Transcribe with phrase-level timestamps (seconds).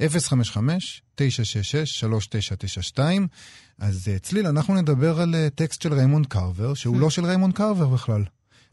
[0.00, 2.98] 055-966-3992.
[3.78, 7.54] אז אה, צליל, אנחנו נדבר על אה, טקסט של ריימונד קרבר, שהוא לא של ריימונד
[7.54, 8.24] קרבר בכלל.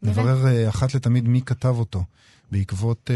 [0.04, 2.04] נברר אחת לתמיד מי כתב אותו.
[2.52, 3.10] בעקבות...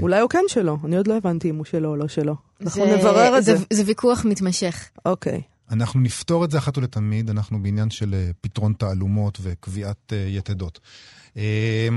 [0.00, 2.36] אולי הוא כן שלו, אני עוד לא הבנתי אם הוא שלו או לא שלו.
[2.60, 3.56] אנחנו זה- נברר את זה.
[3.72, 4.88] זה ויכוח מתמשך.
[5.06, 5.42] אוקיי.
[5.70, 10.80] אנחנו נפתור את זה אחת ולתמיד, אנחנו בעניין של אה, פתרון תעלומות וקביעת אה, יתדות.
[11.36, 11.88] אה,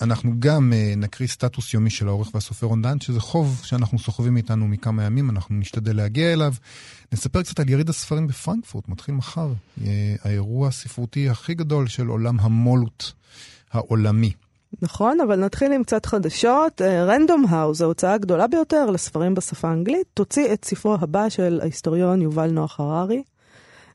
[0.00, 4.68] אנחנו גם אה, נקריא סטטוס יומי של העורך והסופר רונדן, שזה חוב שאנחנו סוחבים איתנו
[4.68, 6.54] מכמה ימים, אנחנו נשתדל להגיע אליו.
[7.12, 9.52] נספר קצת על יריד הספרים בפרנקפורט, מתחיל מחר.
[10.22, 13.12] האירוע הספרותי הכי גדול של עולם המו"לות
[13.72, 14.32] העולמי.
[14.82, 16.82] נכון, אבל נתחיל עם קצת חדשות.
[16.82, 22.50] רנדום האוז, ההוצאה הגדולה ביותר לספרים בשפה האנגלית, תוציא את ספרו הבא של ההיסטוריון יובל
[22.50, 23.22] נוח הררי.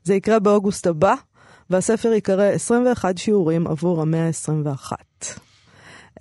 [0.04, 1.14] זה יקרה באוגוסט הבא,
[1.70, 4.92] והספר ייקרא 21 שיעורים עבור המאה ה-21.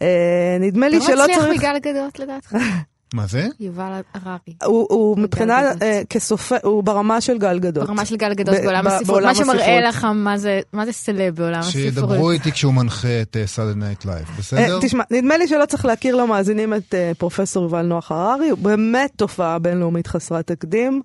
[0.01, 1.59] אה, נדמה לי אתה שלא מצליח צריך...
[1.59, 2.55] בגל גדות לדעתך?
[3.13, 3.47] מה זה?
[3.59, 4.37] יובל הררי.
[4.65, 5.61] הוא, הוא מבחינה.
[5.81, 7.87] אה, כסופר, הוא ברמה של גל גדות.
[7.87, 9.23] ברמה של גל גדות ב- בעולם ב- הספרות.
[9.23, 9.81] מה שמראה.
[9.81, 11.73] לך מה זה- מה זה סלב בעולם הספרות.
[11.83, 14.75] שידברו איתי כשהוא מנחה את Saturday Night Live, בסדר?
[14.75, 18.59] אה, תשמע, נדמה לי שלא צריך להכיר למאזינים את אה, פרופסור יובל נוח הררי, הוא
[18.59, 21.01] באמת תופעה בינלאומית חסרת תקדים.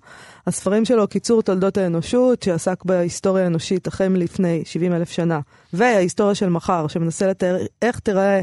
[0.47, 5.39] הספרים שלו, קיצור תולדות האנושות, שעסק בהיסטוריה האנושית החל מלפני 70 אלף שנה,
[5.73, 8.41] וההיסטוריה של מחר, שמנסה לתאר איך תיראה...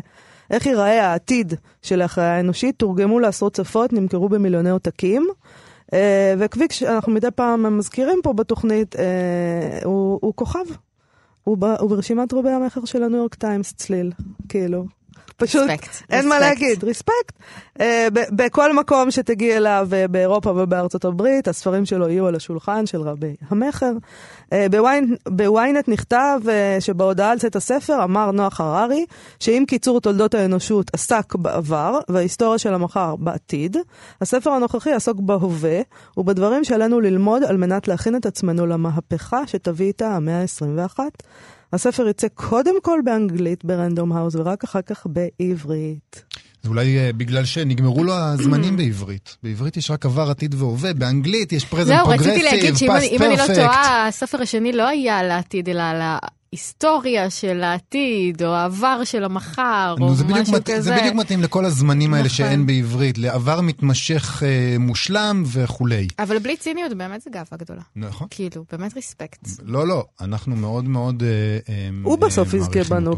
[0.50, 5.26] איך ייראה העתיד של החיה האנושית, תורגמו לעשרות שפות, נמכרו במיליוני עותקים.
[5.92, 10.64] אה, וכפי שאנחנו מדי פעם מזכירים פה בתוכנית, אה, הוא, הוא כוכב.
[11.44, 14.12] הוא, ב, הוא ברשימת רובי המכר של הניו יורק טיימס צליל,
[14.48, 14.97] כאילו.
[15.36, 16.40] פשוט, Respect, אין מה respect.
[16.40, 17.34] להגיד, ריספקט.
[17.78, 17.80] Uh,
[18.30, 23.34] בכל מקום שתגיעי אליו, uh, באירופה ובארצות הברית, הספרים שלו יהיו על השולחן של רבי
[23.50, 23.92] המכר.
[24.44, 24.54] Uh,
[25.28, 29.06] בוויינט נכתב uh, שבהודעה על צאת הספר אמר נוח הררי,
[29.40, 33.76] שאם קיצור תולדות האנושות עסק בעבר, וההיסטוריה של המחר בעתיד,
[34.20, 35.80] הספר הנוכחי יעסוק בהווה,
[36.16, 40.98] ובדברים שעלינו ללמוד על מנת להכין את עצמנו למהפכה שתביא איתה המאה ה-21.
[41.72, 46.24] הספר יצא קודם כל באנגלית ברנדום האוס ורק אחר כך בעברית.
[46.62, 49.36] זה אולי אה, בגלל שנגמרו לו הזמנים בעברית.
[49.42, 53.22] בעברית יש רק עבר, עתיד והווה, באנגלית יש present progressive, רציתי להגיד שאם אני- אם
[53.22, 53.54] אני לא perfect.
[53.54, 55.96] טועה, הספר השני לא היה על העתיד, אלא על
[56.52, 60.80] ההיסטוריה של העתיד, או העבר של המחר, או נו, זה בדיוק, משהו מת, כזה.
[60.80, 62.36] זה בדיוק מתאים לכל הזמנים האלה נכון.
[62.36, 66.06] שאין בעברית, לעבר מתמשך אה, מושלם וכולי.
[66.18, 67.82] אבל בלי ציניות, באמת זה גאווה גדולה.
[67.96, 68.26] נכון.
[68.30, 69.48] כאילו, באמת respect.
[69.64, 71.28] לא, לא, אנחנו מאוד מאוד אה,
[71.74, 73.16] אה, הוא בסוף אה, יזכה אותו.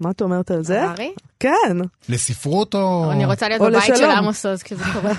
[0.00, 0.82] מה את אומרת על זה?
[0.82, 1.12] הררי?
[1.40, 1.76] כן.
[2.08, 3.12] לספרות או...
[3.12, 4.04] אני רוצה להיות בבית של.
[4.04, 5.12] עמוס עוז כשזה קורה.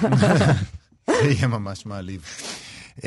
[1.21, 2.25] זה יהיה ממש מעליב.
[2.97, 3.03] Uh,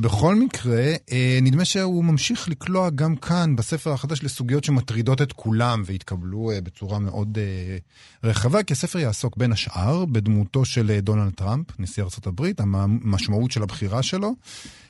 [0.00, 5.82] בכל מקרה, uh, נדמה שהוא ממשיך לקלוע גם כאן בספר החדש לסוגיות שמטרידות את כולם
[5.86, 11.32] והתקבלו uh, בצורה מאוד uh, רחבה, כי הספר יעסוק בין השאר בדמותו של uh, דונלד
[11.32, 14.34] טראמפ, נשיא ארצות הברית, המשמעות של הבחירה שלו,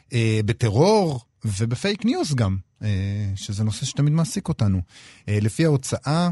[0.09, 0.13] uh,
[0.45, 2.57] בטרור ובפייק ניוז גם,
[3.37, 4.79] שזה נושא שתמיד מעסיק אותנו.
[4.79, 6.31] Uh, לפי ההוצאה,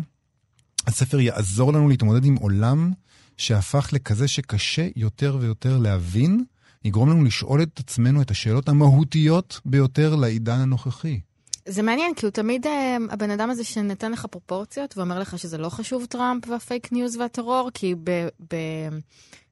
[0.86, 2.92] הספר יעזור לנו להתמודד עם עולם
[3.36, 6.44] שהפך לכזה שקשה יותר ויותר להבין,
[6.84, 11.20] יגרום לנו לשאול את עצמנו את השאלות המהותיות ביותר לעידן הנוכחי.
[11.68, 15.58] זה מעניין, כי הוא תמיד אה, הבן אדם הזה שנותן לך פרופורציות ואומר לך שזה
[15.58, 17.94] לא חשוב טראמפ והפייק ניוז והטרור, כי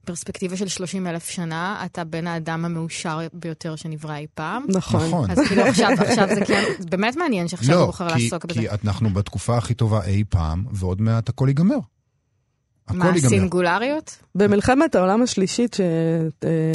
[0.05, 4.65] בפרספקטיבה של 30 אלף שנה, אתה בן האדם המאושר ביותר שנברא אי פעם.
[4.69, 5.07] נכון.
[5.07, 5.31] נכון.
[5.31, 6.41] אז כאילו עכשיו, עכשיו זה
[6.79, 8.61] זה באמת מעניין שעכשיו הוא לא, בוחר כי, לעסוק בזה.
[8.61, 11.79] כי אנחנו בתקופה הכי טובה אי פעם, ועוד מעט הכל ייגמר.
[12.89, 13.19] הכל מה.
[13.19, 14.19] סינגולריות?
[14.35, 15.77] במלחמת העולם השלישית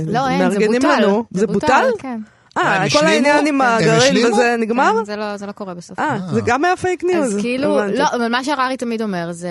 [0.08, 1.00] לא, אין, זה שמארגנים בוטל.
[1.02, 1.84] לנו, זה בוטל?
[2.00, 2.22] כן.
[2.58, 3.06] אה, הם כל?
[3.06, 4.26] העניין עם הגרעין?
[4.26, 4.92] וזה נגמר?
[5.00, 6.00] כן, זה לא- זה לא קורה בסוף.
[6.00, 7.34] אה, זה גם היה פייק ניוז.
[7.36, 7.78] אז כאילו.
[7.88, 9.50] לא, אבל מה שהררי תמיד אומר זה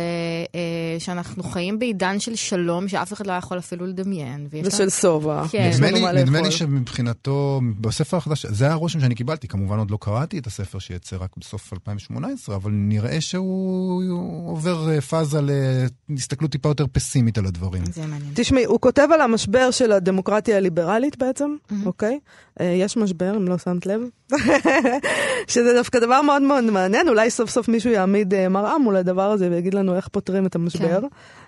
[0.55, 0.61] אה,
[0.99, 4.47] שאנחנו חיים בעידן של שלום שאף אחד לא יכול אפילו לדמיין.
[4.65, 5.43] ושל שובע.
[5.51, 5.69] כן.
[5.73, 6.51] יש נדמה לי.
[6.51, 11.31] שמבחינתו, בספר החדש, זה הרושם שאני קיבלתי, כמובן עוד לא קראתי את הספר שיצא רק
[11.37, 15.41] בסוף 2018, אבל נראה שהוא הוא עובר אה, פאזה
[16.09, 17.83] להסתכלות טיפה יותר פסימית על הדברים.
[17.87, 18.31] זה מעניין.
[18.35, 21.57] תשמעי, הוא כותב על המשבר של הדמוקרטיה הליברלית בעצם,
[21.87, 22.19] אוקיי?
[22.61, 24.01] אה, יש משבר, אם לא שמת לב.
[25.49, 29.31] שזה דווקא דבר מאוד מאוד מעניין, אולי סוף סוף מישהו יעמיד אה, מראה מול הדבר
[29.31, 31.01] הזה ויגיד לנו איך פותרים את המשבר.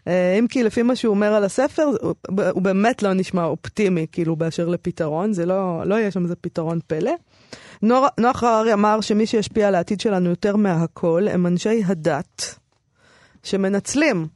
[0.08, 2.14] אה, אם כי לפי מה שהוא אומר על הספר, הוא-
[2.52, 6.78] הוא באמת לא נשמע אופטימי, כאילו, באשר לפתרון, זה לא, לא יהיה שם איזה פתרון
[6.86, 7.12] פלא.
[7.82, 12.54] נור, נוח הררי אמר שמי שישפיע על העתיד שלנו יותר מהכל הם אנשי הדת,
[13.42, 14.26] שמנצלים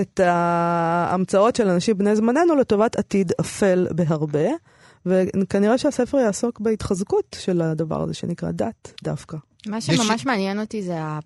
[0.00, 4.48] את ההמצאות של אנשים בני זמננו לטובת עתיד אפל בהרבה,
[5.06, 9.36] וכנראה שהספר יעסוק בהתחזקות של הדבר הזה שנקרא דת דווקא.
[9.66, 11.18] מה שממש מעניין אותי זה ה-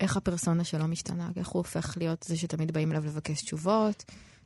[0.00, 4.04] איך הפרסונה שלו משתנה, איך הוא הופך להיות זה שתמיד באים אליו לבקש תשובות,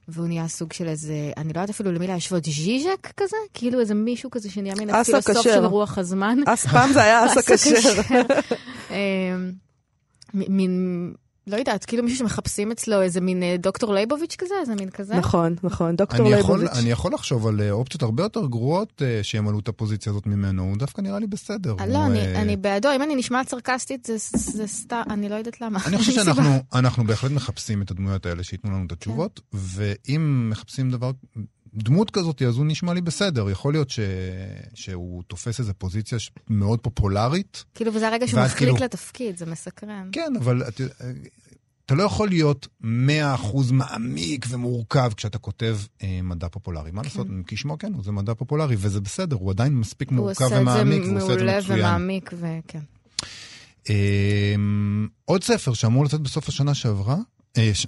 [0.08, 3.36] והוא נהיה סוג של איזה, אני לא יודעת אפילו למי להשוות, ז'יז'ק כזה?
[3.54, 5.42] כאילו איזה מישהו כזה שנהיה מן הפילוסוף.
[5.42, 6.38] של רוח הזמן.
[6.46, 8.00] אז פעם זה היה אסא אסא כשר.
[8.90, 9.52] אמ,
[10.34, 11.14] מין,
[11.46, 15.14] לא יודעת, כאילו מישהו שמחפשים אצלו איזה מין אה, דוקטור לייבוביץ' כזה, איזה מין כזה.
[15.16, 16.78] נכון, נכון, דוקטור אני יכול, ליבוביץ'.
[16.82, 20.62] אני יכול לחשוב על אה, אופציות הרבה יותר גרועות אה, שימלאו את הפוזיציה הזאת ממנו,
[20.62, 21.74] הוא דווקא נראה לי בסדר.
[21.80, 25.28] אה, הוא, לא, אני- אה, אני בעדו, אם אני נשמעת סרקסטית, זה- זה סתם, אני
[25.28, 25.78] לא יודעת למה.
[25.86, 26.12] אני חושב.
[26.12, 29.58] שאנחנו אנחנו בהחלט מחפשים את הדמויות האלה שייתנו לנו את התשובות, כן.
[29.60, 31.10] ואם מחפשים דבר,
[31.74, 33.50] דמות כזאת, אז הוא נשמע לי בסדר.
[33.50, 34.00] יכול להיות ש,
[34.74, 36.18] שהוא תופס איזו פוזיציה
[36.50, 40.08] מאוד פופולרית, כאילו, וזה הרגע שהוא מחליק כאילו- לתפקיד, זה מסקרן.
[40.12, 40.84] כן, אבל אתה,
[41.86, 42.86] אתה לא יכול להיות 100%
[43.72, 46.90] מעמיק ומורכב כשאתה כותב אה, מדע פופולרי.
[46.90, 47.26] מה לעשות?
[47.46, 51.16] כשמו כן, זה מדע פופולרי, וזה בסדר, הוא עדיין מספיק הוא מורכב את ומעמיק, והוא
[51.16, 51.86] עושה את זה מעולה.
[51.88, 52.80] ומעמיק, וכן.
[53.90, 57.16] אמ, עוד ספר שאמור לצאת בסוף השנה שעברה,
[57.58, 57.86] אה, ש-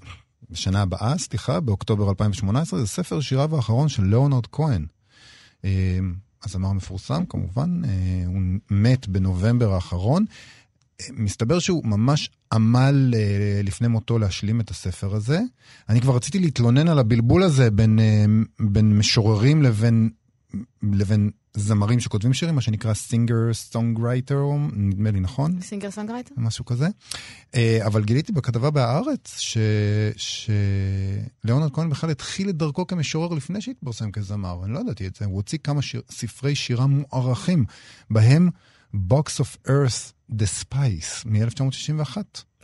[0.50, 4.86] בשנה הבאה, סליחה, באוקטובר 2018, זה ספר שיריו האחרון של ליאונרד כהן.
[6.44, 7.90] הזמר מפורסם, כמובן, אה,
[8.26, 10.24] הוא מת בנובמבר האחרון.
[11.00, 15.40] אה, מסתבר שהוא ממש עמל אה, לפני מותו להשלים את הספר הזה.
[15.88, 18.24] אני כבר רציתי להתלונן על הבלבול הזה בין, אה,
[18.60, 20.10] בין משוררים לבין,
[20.82, 25.60] לבין זמרים שכותבים שירים, מה שנקרא singer songwriter, נדמה לי, נכון?
[25.60, 26.34] singer songwriter?
[26.36, 26.88] משהו כזה.
[27.54, 29.56] אה, אבל גיליתי בכתבה בהארץ ש-
[30.16, 34.64] שליאונרד כהן בכלל התחיל את דרכו כמשורר לפני שהתפרסם כזמר.
[34.64, 35.24] אני לא ידעתי את זה.
[35.24, 37.64] הוא הוציא כמה שיר, ספרי שירה מוערכים,
[38.10, 38.48] בהם
[38.94, 42.16] Box of Earth The Spice מ-1961.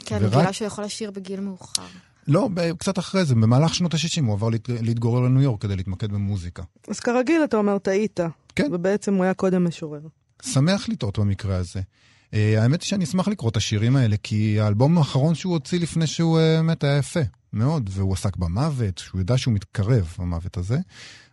[0.04, 1.82] כן, ורק- בגלל שהוא יכול לשיר בגיל מאוחר.
[2.31, 2.49] לא,
[2.79, 6.62] קצת אחרי זה, במהלך שנות ה-60 הוא עבר להת- להתגורר לניו יורק כדי להתמקד במוזיקה.
[6.88, 8.21] אז כרגיל אתה אומר, טעית.
[8.56, 8.69] כן.
[8.73, 10.00] ובעצם הוא היה קודם משורר.
[10.43, 11.81] שמח לטעות במקרה הזה.
[12.31, 16.06] Uh, האמת היא שאני אשמח לקרוא את השירים האלה, כי האלבום האחרון שהוא הוציא לפני
[16.06, 17.21] שהוא uh, מת היה יפה,
[17.53, 20.79] מאוד, והוא עסק במוות, שהוא ידע שהוא מתקרב, המוות הזה.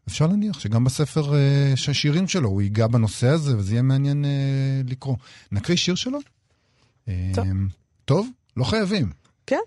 [0.07, 1.35] אפשר להניח שגם בספר uh,
[1.89, 4.27] השירים שלו הוא ייגע בנושא הזה, וזה יהיה מעניין uh,
[4.91, 5.15] לקרוא.
[5.51, 6.19] נקריא שיר שלו?
[7.05, 7.45] טוב.
[7.45, 7.49] Uh,
[8.05, 8.27] טוב?
[8.57, 9.11] לא חייבים.
[9.47, 9.59] כן.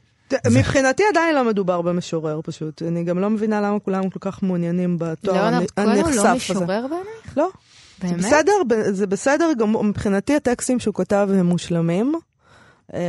[0.59, 2.83] מבחינתי עדיין לא מדובר במשורר פשוט.
[2.83, 6.21] אני גם לא מבינה למה כולם כל כך מעוניינים בתואר ליאונרד הנ- כהן הוא לא
[6.21, 6.33] הזה.
[6.35, 7.37] משורר בעיניך?
[7.39, 7.49] לא.
[8.03, 8.19] זה באמת?
[8.25, 12.15] בסדר, ב- זה בסדר גמור, מבחינתי הטקסטים שהוא כתב הם מושלמים,
[12.95, 13.01] אה,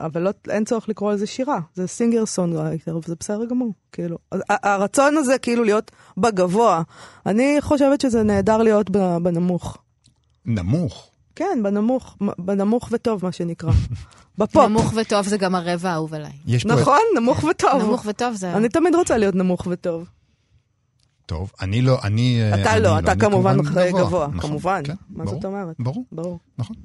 [0.00, 4.18] אבל לא, אין צורך לקרוא לזה שירה, זה singer songwriter, וזה בסדר גמור, כאילו.
[4.48, 6.82] הרצון הזה כאילו להיות בגבוה,
[7.26, 8.90] אני חושבת שזה נהדר להיות
[9.22, 9.78] בנמוך.
[10.46, 11.10] נמוך.
[11.36, 13.72] כן, בנמוך, בנמוך וטוב, מה שנקרא.
[14.38, 14.64] בפופ.
[14.68, 16.32] נמוך וטוב זה גם הרבע האהוב עליי.
[16.64, 17.82] נכון, נמוך וטוב.
[17.82, 18.52] נמוך וטוב זה...
[18.56, 20.08] אני תמיד רוצה להיות נמוך וטוב.
[21.26, 22.42] טוב, אני לא, אני...
[22.42, 23.56] אה, אתה אני לא, אתה אני כמובן
[23.92, 24.82] גבוה, נכון, כמובן.
[24.84, 25.76] כן, מה ברור, זאת אומרת?
[25.78, 26.04] ברור.
[26.12, 26.38] ברור.
[26.58, 26.76] נכון.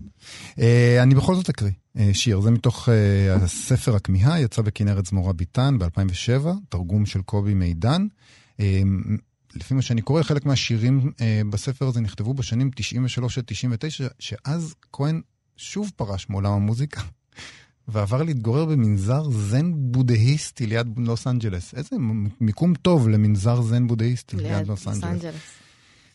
[0.51, 0.61] Uh,
[1.01, 5.77] אני בכל זאת אקריא uh, שיר, זה מתוך uh, הספר הכמיהה, יצא בכנרת זמורה ביטן
[5.79, 8.07] ב-2007, תרגום של קובי מידן.
[8.57, 8.61] Uh,
[9.55, 14.75] לפי מה שאני קורא, חלק מהשירים uh, בספר הזה נכתבו בשנים 93 עד 99, שאז
[14.91, 15.21] כהן
[15.57, 17.01] שוב פרש מעולם המוזיקה.
[17.87, 21.73] ועבר להתגורר במנזר זן בודהיסטי ליד לוס אנג'לס.
[21.73, 21.95] איזה
[22.41, 25.25] מיקום טוב למנזר זן בודהיסטי ליד ליד לוס לוס אנג'לס.
[25.25, 25.41] אנג'לס.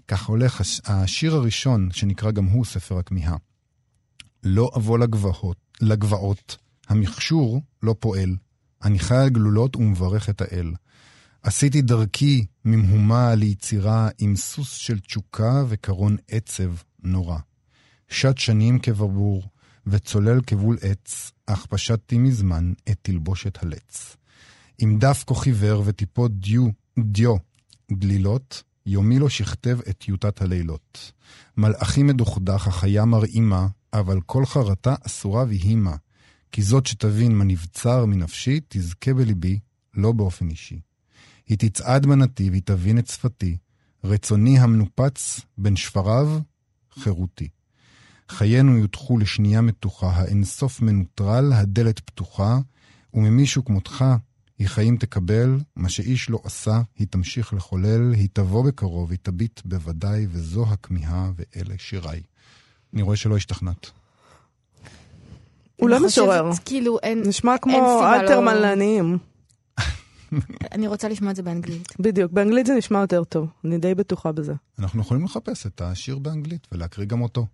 [0.09, 3.37] כך הולך הש- השיר הראשון, שנקרא גם הוא ספר הכמיהה.
[4.43, 6.57] לא אבוא לגבעות, לגבעות,
[6.89, 8.37] המכשור לא פועל.
[8.85, 10.73] אני חי על גלולות ומברך את האל.
[11.47, 16.73] עשיתי דרכי ממהומה ליצירה עם סוס של תשוקה וקרון עצב
[17.03, 17.39] נורא.
[18.09, 19.43] שט שנים כברבור,
[19.87, 24.17] וצולל כבול עץ, אך פשטתי מזמן את תלבושת הלץ.
[24.79, 27.37] עם דף כה חיוור וטיפות דיו, דיו,
[27.93, 31.13] דלילות, יומי לא שכתב את טיוטת הלילות.
[31.57, 35.97] מלאכי מדוכדך, החיה מרעימה, אבל כל חרטה אסורה ויהימה.
[36.53, 39.59] כי זאת שתבין מה נבצר מנפשי, תזכה בליבי,
[39.95, 40.81] לא באופן אישי.
[41.49, 43.57] היא תצעד בנתיב, היא תבין את שפתי,
[44.05, 46.39] רצוני המנופץ בין שפריו,
[46.99, 47.49] חירותי.
[48.29, 52.59] חיינו יודחו לשנייה מתוחה, האינסוף מנוטרל, הדלת פתוחה,
[53.15, 54.05] וממישהו כמותך
[54.59, 59.61] היא חיים תקבל, מה שאיש לא עשה, היא תמשיך לחולל, היא תבוא בקרוב, היא תביט
[59.65, 62.23] בוודאי, וזו הכמיהה ואלה שיריי.
[62.95, 63.91] אני רואה שלא השתכנעת.
[65.77, 66.51] הוא לא משורר.
[66.65, 67.23] כאילו, אין...
[67.27, 69.19] נשמע כמו סיבה אלתרמן לא- לעניים.
[70.73, 71.93] אני רוצה לשמוע את זה באנגלית.
[72.01, 74.53] בדיוק, באנגלית זה נשמע יותר טוב, אני די בטוחה בזה.
[74.79, 77.47] אנחנו יכולים לחפש את השיר באנגלית ולהקריא גם אותו.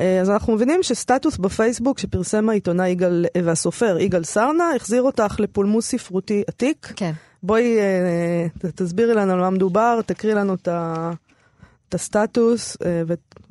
[0.00, 5.40] אה, אז אנחנו מבינים שסטטוס בפייסבוק שפרסם העיתונאי יגאל אה, והסופר יגאל סרנה החזיר אותך
[5.40, 6.92] לפולמוס ספרותי עתיק.
[6.96, 7.12] כן.
[7.42, 12.76] בואי אה, תסבירי לנו על מה מדובר, תקריא לנו את הסטטוס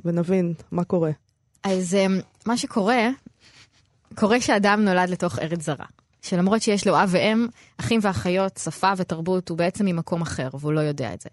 [0.05, 1.11] ונבין מה קורה.
[1.63, 1.97] אז
[2.45, 3.09] מה שקורה,
[4.15, 5.85] קורה שאדם נולד לתוך ארץ זרה.
[6.21, 7.47] שלמרות שיש לו אב ואם,
[7.77, 11.29] אחים ואחיות, שפה ותרבות, הוא בעצם ממקום אחר, והוא לא יודע את זה.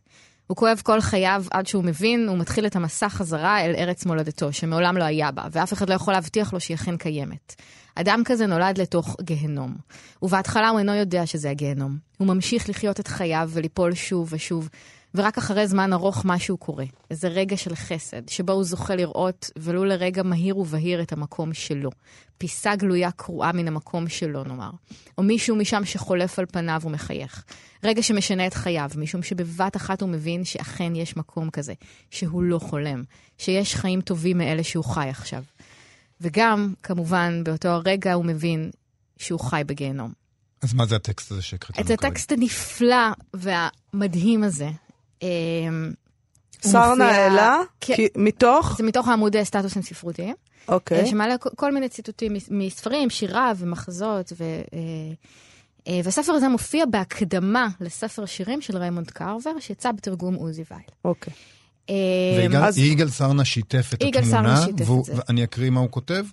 [0.46, 4.52] הוא כואב כל חייו עד שהוא מבין, הוא מתחיל את המסע חזרה אל ארץ מולדתו,
[4.52, 7.54] שמעולם לא היה בה, ואף אחד לא יכול להבטיח לו שהיא אכן קיימת.
[7.94, 9.76] אדם כזה נולד לתוך גיהנום.
[10.22, 11.98] ובהתחלה הוא אינו יודע שזה הגיהנום.
[12.18, 14.68] הוא ממשיך לחיות את חייו וליפול שוב ושוב,
[15.16, 16.84] ורק אחרי זמן ארוך משהו קורה.
[17.10, 21.90] איזה רגע של חסד, שבו הוא זוכה לראות, ולו לרגע מהיר ובהיר, את המקום שלו.
[22.38, 24.70] פיסה גלויה קרועה מן המקום שלו, נאמר.
[25.18, 27.44] או מישהו משם שחולף על פניו ומחייך.
[27.84, 31.74] רגע שמשנה את חייו, משום שבבת אחת הוא מבין שאכן יש מקום כזה,
[32.10, 33.02] שהוא לא חולם,
[33.38, 35.42] שיש חיים טובים מאלה שהוא חי עכשיו.
[36.20, 38.70] וגם, כמובן, באותו הרגע הוא מבין
[39.18, 40.12] שהוא חי בגיהנום.
[40.62, 44.70] אז מה זה הטקסט הזה שהקראת לנו את הטקסט הנפלא והמדהים הזה.
[45.68, 45.92] אמ,
[46.62, 47.96] סרנה העלה, כן.
[47.96, 50.34] כי- מתוך, זה מתוך העמודי סטטוסים ספרותיים,
[50.68, 54.78] אוקיי, שמעלה כל- מיני ציטוטים מס- מספרים, שיריו ומחזות, ו, אה,
[55.88, 60.82] אה, והספר הזה מופיע בהקדמה לספר שירים של ריימונד קרבר, שיצא בתרגום עוזי וייל.
[61.04, 61.32] אוקיי.
[61.90, 61.94] אה,
[62.82, 64.66] ויגאל סרנה שיתף את התמונה.
[65.28, 65.80] ואני אקריא מה.
[65.80, 66.24] הוא כותב,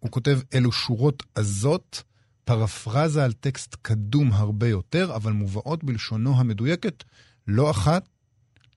[0.00, 2.02] הוא כותב אלו שורות עזות,
[2.44, 7.04] פרפרזה על טקסט קדום הרבה יותר, אבל מובאות בלשונו המדויקת,
[7.48, 8.08] לא אחת,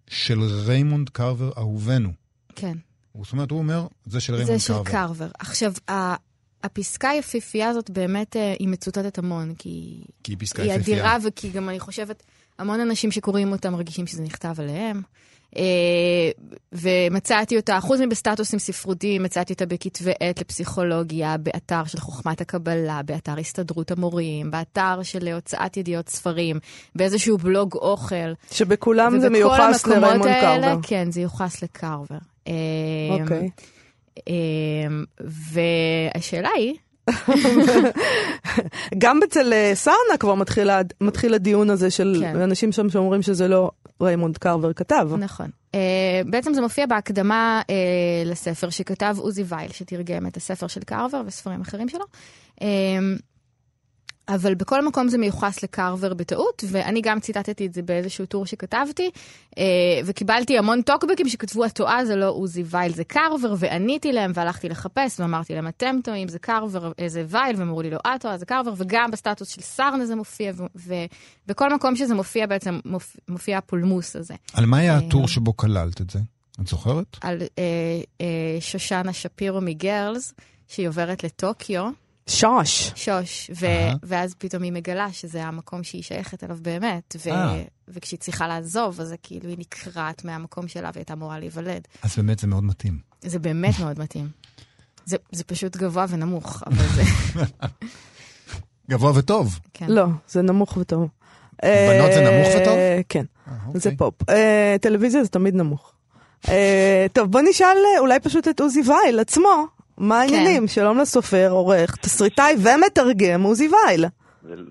[0.08, 2.12] של ריימונד קרבר אהובנו.
[2.56, 2.78] כן.
[3.24, 4.92] זאת אומרת, הוא אומר, זה של זה ריימונד של קרבר.
[4.92, 5.28] קרבר.
[5.40, 5.74] עכשיו,
[6.64, 10.98] הפסקה היפיפייה הזאת באמת, אה, היא מצוטטת המון, כי כי היא פסקה היא יפהפייה.
[10.98, 12.24] אדירה, וכי גם אני חושבת,
[12.60, 15.02] המון אנשים שקוראים אותה מרגישים שזה נכתב עליהם.
[15.58, 16.32] אה,
[16.74, 23.40] ומצאתי אותה, חוץ מבסטטוסים ספרותיים, מצאתי אותה בכתבי עת לפסיכולוגיה, באתר של חוכמת הקבלה, באתר
[23.40, 26.60] הסתדרות המורים, באתר של הוצאת ידיעות ספרים,
[26.96, 28.34] באיזשהו בלוג אוכל.
[28.52, 30.80] שבכולם זה מיוחס לריימונד האלה, קרבר.
[30.84, 32.18] כן, זה יוחס לקרבר.
[32.48, 32.54] אה,
[33.10, 33.50] אוקיי.
[34.28, 34.34] אה,
[35.20, 36.76] והשאלה היא,
[38.98, 40.70] גם אצל אה, סרנה כבר מתחיל
[41.02, 42.42] מתחיל הדיון הזה של כן.
[42.42, 45.10] אנשים שם שאומרים שזה לא ריימונד קרבר כתב.
[45.20, 45.50] נכון.
[45.72, 45.76] אה,
[46.30, 47.72] בעצם זה מופיע בהקדמה אה,
[48.26, 52.06] לספר שכתב עוזי וייל, שתרגם את הספר של קרבר וספרים אחרים שלו.
[54.36, 59.10] אבל בכל מקום זה מיוחס לקרבר בטעות, ואני גם ציטטתי את זה באיזשהו טור שכתבתי,
[59.58, 59.64] אה,
[60.06, 64.70] וקיבלתי המון טוקבקים שכתבו, את טועה, זה לא עוזי וייל, זה קרבר, ועניתי להם, והלכתי
[64.70, 68.22] לחפש, ואמרתי להם, אתם טועים, זה קרבר, אה, זה וייל, והם אמרו לי, לא, את
[68.22, 72.80] טועה, זה קרבר, וגם בסטטוס של סרנה זה מופיע, ובכל מקום שזה מופיע בעצם,
[73.30, 74.34] מופיע, הפולמוס הזה.
[74.54, 76.20] על מה היה אה, הטור שבו כללת את זה?
[76.62, 77.18] את זוכרת?
[77.22, 77.42] על
[78.60, 80.34] שושנה שפירו מגרלס,
[80.68, 81.90] שהיא עוברת לטוקיו,
[82.28, 82.92] שוש.
[82.96, 83.96] שוש, ו- אהה.
[84.04, 87.64] ואז פתאום היא מגלה שזה המקום שהיא שייכת אליו באמת, ו- אה.
[87.88, 91.88] וכשהיא צריכה לעזוב, אז זה כאילו היא נקרעת מהמקום שלה והיא הייתה אמורה להיוולד.
[92.04, 93.00] אז באמת זה מאוד מתאים.
[93.22, 94.30] זה באמת מאוד מתאים.
[95.06, 97.02] זה, זה פשוט גבוה ונמוך, אבל זה,
[98.92, 99.60] גבוה וטוב.
[99.74, 99.86] כן.
[99.90, 101.10] לא, זה נמוך וטוב.
[101.64, 102.74] בנות זה נמוך אה, וטוב?
[103.10, 103.98] כן, אה, זה אוקיי.
[103.98, 104.30] פופ.
[104.30, 105.94] אה, טלוויזיה זה תמיד נמוך.
[107.14, 109.68] טוב, בוא נשאל אולי פשוט את עוזי וייל עצמו.
[109.98, 110.68] מה העניינים?
[110.68, 114.06] שלום לסופר, עורך, תסריטאי ומתרגם עוזי וייל.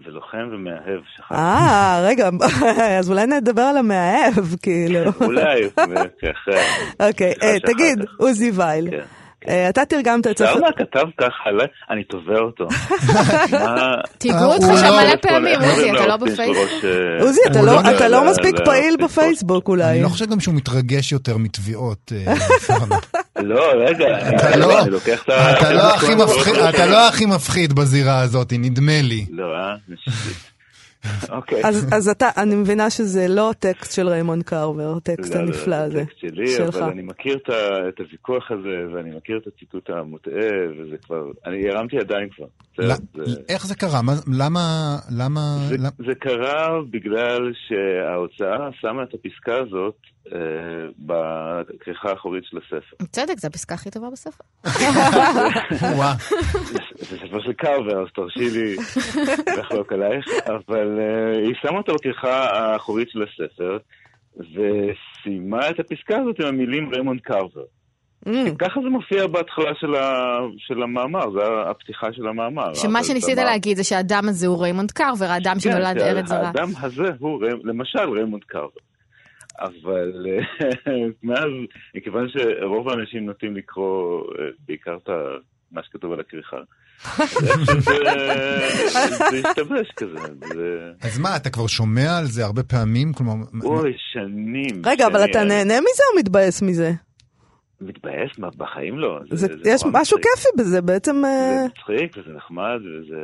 [0.04, 1.34] ולוחם ומאהב, שכחתי.
[1.34, 2.30] אה, רגע,
[2.98, 5.00] אז אולי נדבר על המאהב, כאילו.
[5.20, 5.66] אולי,
[6.32, 6.60] אחרי.
[7.00, 7.98] אוקיי, סליחה אה, תגיד.
[8.18, 9.04] עוזי וייל, כן.
[9.48, 10.52] אה, אתה תרגמת את ספר...
[10.52, 12.68] סרנה כתב ככה עליי, אני תובע אותו.
[14.18, 16.84] תיגעו אה, אותך שם לא- מלא פעמים, קוראים עוזי, אתה לא בפייסבוק.
[16.84, 18.96] אה, עוזי, אתה לא- לא- לא מספיק פעיל.
[19.04, 19.84] בפייסבוק אולי.
[19.90, 22.12] אני לא חושב גם שהוא מתרגש יותר מתביעות.
[22.26, 22.34] אה.
[23.42, 24.06] לא, רגע,
[24.56, 25.72] לא- אני לוקח את ה...
[25.72, 29.26] לא אתה לא הכי מפחיד בזירה הזאת, נדמה לי.
[29.30, 29.74] לא, אה?
[31.28, 31.60] אוקיי.
[31.66, 35.76] אז, אז אתה, אני מבינה שזה לא טקסט של ריימונד קרבר, הטקסט לא, לא, הנפלא
[35.78, 36.04] זה הזה.
[36.04, 36.76] טקסט שלי, שלך.
[36.76, 37.36] אבל אני מכיר
[37.88, 40.32] את, הוויכוח הזה, ואני מכיר את הציטוט המוטעה,
[40.78, 41.16] וזה כבר,
[41.46, 42.46] אני הרמתי ידיים כבר.
[42.78, 44.02] זה, זה, איך זה קרה?
[44.02, 44.60] מה- למה...
[45.16, 45.40] למה...
[45.68, 49.94] זה, למה- זה קרה בגלל שההוצאה שמה את הפסקה הזאת
[50.32, 50.38] אה,
[50.98, 52.96] בכריכה האחורית של הספר.
[53.02, 54.44] בצדק, זו הפסקה הכי טובה בספר.
[57.00, 58.76] זה ספר של קרבר, אז תרשי לי
[59.58, 63.78] לחלוק עלייך, אבל אה, היא שמה אותו בכריכה האחורית של הספר,
[64.36, 67.62] וסיימה את הפסקה הזאת עם המילים ריימונד קרבר.
[68.28, 70.38] הממ, ככה זה מופיע בהתחלה של, ה...
[70.58, 71.40] של המאמר, זה
[71.70, 72.74] הפתיחה של המאמר.
[72.74, 76.26] שמה שניסית אמר- להגיד זה שהאדם הזה הוא ריימונד קרבר, האדם כן, שנולד שה- ארץ
[76.26, 76.46] זרה.
[76.46, 78.80] האדם הזה הוא רי- למשל ריימונד קרבר.
[79.60, 80.66] אבל אה,
[81.22, 81.50] מאז,
[81.94, 85.08] מכיוון שרוב האנשים נוטים לקרוא אה, בעיקר את
[85.72, 86.56] מה שכתוב על הכריכה,
[87.00, 87.82] זה-
[89.30, 90.18] זה השתבש כזה.
[90.54, 93.12] זה- אז מה, אתה כבר שומע על זה הרבה פעמים?
[93.12, 93.34] כלומר...
[93.52, 94.82] מה- אוי, שנים.
[94.86, 96.92] רגע, אבל אתה נהנה מזה או מתבאס מזה?
[97.80, 98.38] מתבאס?
[98.38, 99.20] מה, בחיים לא.
[99.64, 100.18] יש נורא משהו.
[100.18, 101.24] כיפי בזה, בעצם...
[101.24, 103.16] אה, זה מצחיק וזה נחמד וזה...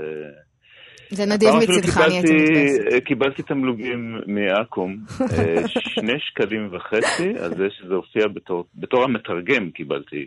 [1.11, 3.05] זה נדיב מצדך, אני הייתי קיבלתי- מתבאסת.
[3.05, 10.27] קיבלתי תמלוגים מאקו"ם, אה, שני שקלים וחצי, על זה שזה הופיע בתור, בתור המתרגם קיבלתי.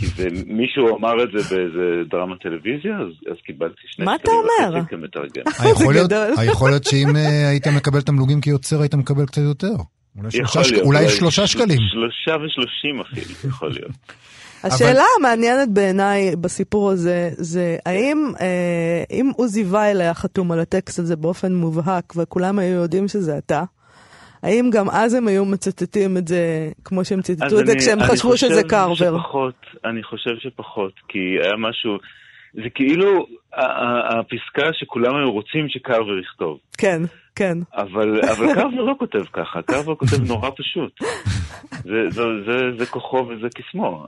[0.00, 1.80] כי זה, מישהו אמר את זה באיזה
[2.10, 4.80] דרמה טלוויזיה, אז, אז קיבלתי שני מה אתה אומר?
[4.88, 5.42] כמתרגם.
[5.58, 6.34] היכול להיות- גדול.
[6.38, 9.74] היכול להיות שאם אה, היית מקבל תמלוגים כיוצר, היית מקבל קצת יותר.
[10.18, 11.78] אולי שלושה יכול שק- להיות, אולי שלושה שקלים.
[11.92, 13.90] שלושה ושלושים אפילו, יכול להיות.
[14.64, 18.46] השאלה המעניינת בעיניי בסיפור הזה, זה האם אה,
[19.10, 23.62] אם עוזי וייל היה חתום על הטקסט הזה באופן מובהק, וכולם היו יודעים שזה אתה,
[24.44, 28.08] האם גם אז הם היו מצטטים את זה כמו שהם ציטטו את זה כשהם אני
[28.08, 28.94] חשבו שזה קרבר?
[28.94, 31.98] שפחות, אני חושב שפחות, כי היה משהו,
[32.54, 33.26] זה כאילו
[34.08, 36.58] הפסקה שכולם היו רוצים שקרבר יכתוב.
[36.78, 37.02] כן,
[37.36, 37.58] כן.
[37.76, 40.92] אבל, אבל קרבר לא כותב ככה, קרבר כותב נורא פשוט.
[41.72, 44.06] זה, זה, זה, זה כוחו וזה קסמו.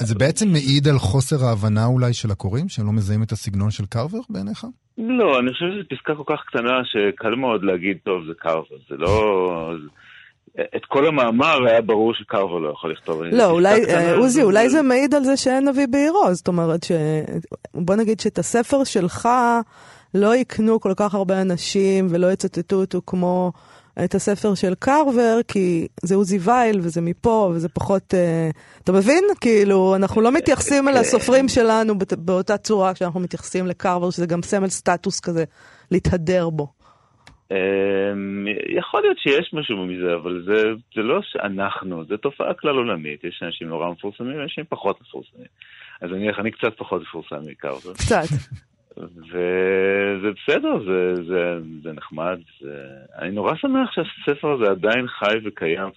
[0.00, 3.70] אז זה בעצם מעיד על חוסר ההבנה אולי של הקוראים, שהם לא מזהים את הסגנון
[3.70, 4.66] של קרבר בעיניך?
[4.98, 8.96] לא, אני חושב שזו פסקה כל כך קטנה שקל מאוד להגיד, טוב, זה קרבר, זה
[8.96, 9.72] לא...
[10.76, 13.22] את כל המאמר היה ברור שקרבר לא יכול לכתוב.
[13.22, 16.82] לא, אולי, אה, עוזי, זה- אולי זה מעיד על זה שאין נביא בעירו, זאת אומרת
[16.84, 16.92] ש...
[17.74, 19.28] בוא נגיד שאת הספר שלך
[20.16, 23.52] לא יקנו כל כך הרבה אנשים ולא יצטטו אותו כמו
[24.04, 28.14] את הספר של קרבר, כי זה עוזי וייל וזה מפה וזה פחות...
[28.14, 28.50] אה,
[28.84, 29.24] אתה מבין?
[29.40, 34.68] כאילו, אנחנו לא מתייחסים אל הסופרים שלנו באותה צורה שאנחנו מתייחסים לקרבר, שזה גם סמל
[34.68, 35.44] סטטוס כזה,
[35.90, 36.68] להתהדר בו.
[37.50, 38.46] אמ,
[38.78, 40.62] יכול להיות שיש משהו מזה, אבל זה,
[40.94, 43.24] זה לא שאנחנו, זה תופעה כלל עולמית.
[43.24, 45.46] יש אנשים נורא מפורסמים אנשים פחות מפורסמים.
[46.00, 47.94] אז נניח, אני קצת פחות מפורסם מקרבר.
[47.94, 48.26] קצת.
[48.98, 52.38] וזה בסדר, זה, זה, זה נחמד.
[52.60, 52.84] זה...
[53.18, 55.90] אני נורא שמח שהספר הזה עדיין חי וקיים.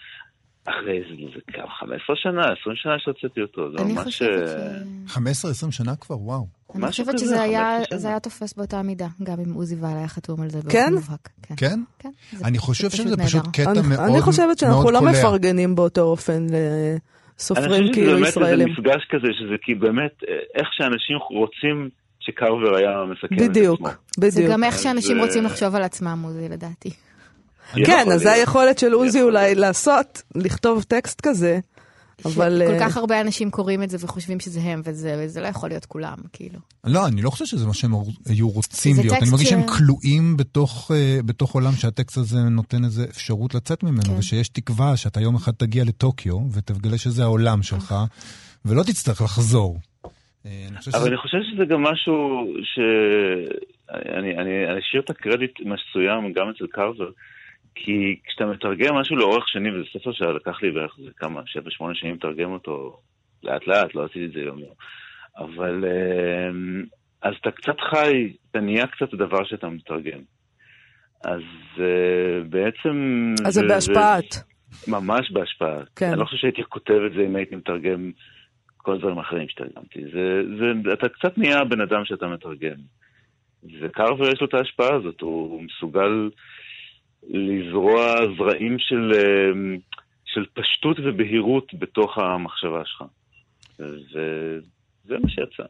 [0.66, 3.72] אחרי זה, זה כמה, 15 שנה, 20 שנה שהוצאתי אותו.
[3.72, 4.22] זה אני ממש...
[4.22, 4.28] אה,
[5.08, 5.66] ש...
[5.68, 6.48] 15-20 שנה כבר, וואו.
[6.76, 8.00] אני חושבת שזה היה, 15 שנה.
[8.00, 10.94] זה היה תופס באותה מידה, גם אם עוזי וייל היה חתום על זה באופן כן?
[10.94, 11.30] מובהק.
[11.44, 11.56] כן?
[11.58, 11.80] כן?
[12.00, 12.10] כן.
[12.32, 13.44] זה אני חושב זה שזה פשוט.
[13.54, 15.12] קטע אני, מאוד אני חושבת שאנחנו מאוד לא קולע.
[15.12, 16.98] מפרגנים באותו אופן אני
[17.40, 18.68] לסופרים חושב כאילו שזה באמת איזה ישראלים.
[18.68, 23.94] מפגש כזה, שזה כי באמת, אה, איך שאנשים רוצים שקרבר היה מסכם את בדיוק, עצמו.
[24.18, 24.34] בדיוק.
[24.34, 26.90] זה גם איך שאנשים אה, רוצים לחשוב על עצמם, עוזי, לדעתי.
[27.86, 28.38] כן, אז זה להיות.
[28.40, 29.56] היכולת של עוזי אולי.
[29.56, 31.60] לעשות, לכתוב טקסט כזה,
[32.26, 32.62] אבל...
[32.68, 35.86] כל אה, כך הרבה אנשים קוראים את זה וחושבים שזה הם, וזה לא יכול להיות
[35.86, 36.60] כולם, כאילו.
[36.84, 37.94] לא, אני לא חושב שזה מה שהם
[38.26, 39.18] היו רוצים להיות.
[39.22, 44.04] אני מרגיש שהם כלואים בתוך, אה, בתוך עולם שהטקסט הזה נותן איזו אפשרות לצאת ממנו,
[44.04, 44.18] כן.
[44.18, 47.96] ושיש תקווה שאתה יום אחד תגיע לטוקיו ותגלה שזה העולם שלך,
[48.66, 49.80] ולא תצטרך לחזור.
[50.46, 51.10] אה, אני חושב אבל שזה...
[51.10, 52.80] אני חושב שזה גם משהו ש...
[53.90, 57.10] אני, אני, אני אשאיר את הקרדיט מסוים גם אצל קרבר,
[57.76, 61.96] כי כשאתה מתרגם משהו לאורך שנים, וזה ספר שלקח לי בערך זה כמה, שבע, שמונה
[61.96, 63.00] שנים לתרגם אותו
[63.44, 64.74] לאט לאט, לא עשיתי את זה יום יום.
[65.38, 66.84] אבל אמ,
[67.22, 70.20] אז אתה קצת חי, אתה נהיה קצת הדבר שאתה מתרגם.
[71.26, 71.42] אז
[71.80, 73.26] אה, בעצם...
[73.46, 74.36] אז זה בהשפעת.
[74.88, 75.80] ממש בהשפעה.
[75.96, 76.10] כן.
[76.10, 78.12] אני לא חושב שהייתי כותב את זה אם הייתי מתרגם
[78.90, 80.02] כל הדברים האחרים שתרגמתי.
[80.14, 82.80] זה, זה, אתה קצת נהיה הבן אדם שאתה מתרגם.
[83.82, 86.30] וקרבר יש לו את ההשפעה הזאת, הוא מסוגל
[87.30, 89.78] לזרוע זרעים של, אה,
[90.26, 93.04] של פשטות ובהירות בתוך המחשבה שלך.
[93.80, 95.64] וזה מה שיצא.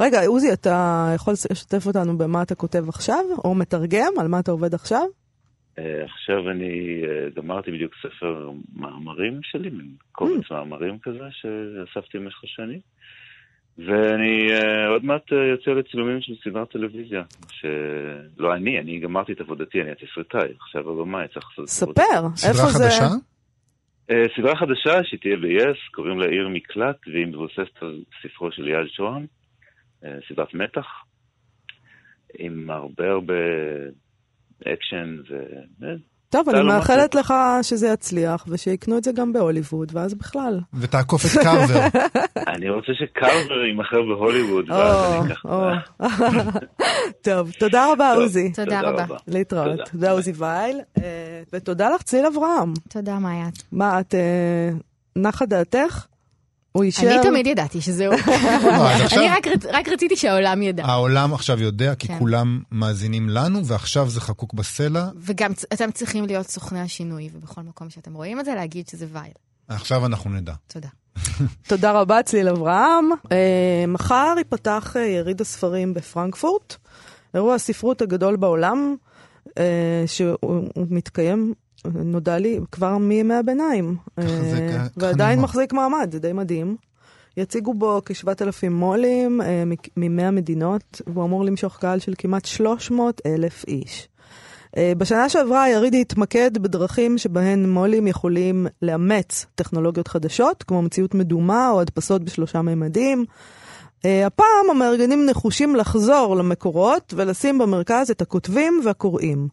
[0.00, 4.50] רגע, עוזי, אתה יכול לשתף אותנו במה אתה כותב עכשיו, או מתרגם, על מה אתה
[4.50, 5.04] עובד עכשיו?
[5.78, 12.44] אה, עכשיו אני אה, גמרתי בדיוק ספר מאמרים שלי, מין קובץ מאמרים כזה שאספתי במשך
[12.44, 12.80] השנים.
[13.78, 19.40] ואני אה, עוד מעט אה, יוצא לצילומים של סדרת טלוויזיה, שלא אני, אני גמרתי את
[19.40, 21.68] עבודתי, אני התסריטאי, עכשיו הבמאי צריך לעשות...
[21.68, 22.84] ספר, איפה סדרה זה?
[22.84, 23.08] חדשה?
[24.10, 28.68] אה, סדרה חדשה שהיא תהיה ב-yes, קוראים לה עיר מקלט, והיא מבוססת על ספרו של
[28.68, 29.26] ליעד שוהם,
[30.02, 30.86] אה, סדרת מתח,
[32.38, 33.34] עם הרבה הרבה
[34.66, 35.86] אקשן ו...
[36.32, 40.60] טוב, אני לא מאחלת לך שזה יצליח, ושיקנו את זה גם בהוליווד, ואז בכלל.
[40.74, 41.80] ותעקוף את קרבר.
[42.46, 45.42] אני רוצה שקרבר יימכר בהוליווד, ואז אני אקח...
[47.24, 48.52] טוב, תודה רבה, עוזי.
[48.52, 49.16] תודה רבה.
[49.28, 49.80] להתראות.
[49.92, 50.10] תודה.
[50.10, 50.80] עוזי וייל.
[50.98, 52.72] אה, ותודה לך, צליל אברהם.
[52.88, 53.48] תודה, מאיה.
[53.72, 54.70] מה, את אה,
[55.16, 56.06] נחה דעתך?
[56.72, 57.06] הוא אישר...
[57.06, 58.12] אני תמיד ידעתי שזהו.
[58.64, 60.84] לא, אז עכשיו- אני רק רצ- רק רציתי שהעולם ידע.
[60.84, 62.18] העולם עכשיו יודע, כי כן.
[62.18, 65.08] כולם מאזינים לנו, ועכשיו זה חקוק בסלע.
[65.20, 69.32] וגם אתם צריכים להיות סוכני השינוי, ובכל מקום שאתם רואים את זה, להגיד שזה וייל.
[69.68, 70.52] עכשיו אנחנו נדע.
[70.66, 70.88] תודה.
[71.68, 73.08] תודה רבה, צליל אברהם.
[73.32, 76.76] אה, מחר ייפתח אה, יריד הספרים בפרנקפורט,
[77.34, 78.94] אירוע הספרות הגדול בעולם,
[79.58, 79.64] אה,
[80.06, 81.54] שהוא הוא מתקיים,
[81.84, 83.96] נודע לי, כבר מימי הביניים.
[84.16, 85.40] ככה זה, אה, ועדיין.
[85.40, 86.76] מחזיק מעמד, זה די מדהים.
[87.36, 89.64] יציגו בו כ-7,000 מו"לים אה,
[89.96, 94.08] מ-100 מדינות, והוא אמור למשוך קהל של כמעט 300 אלף איש.
[94.76, 101.70] אה, בשנה שעברה היריד התמקד בדרכים שבהן מו"לים יכולים לאמץ טכנולוגיות חדשות, כמו מציאות מדומה
[101.70, 103.24] או הדפסות בשלושה ממדים.
[104.04, 109.48] אה, הפעם המארגנים נחושים לחזור למקורות ולשים במרכז את הכותבים והקוראים.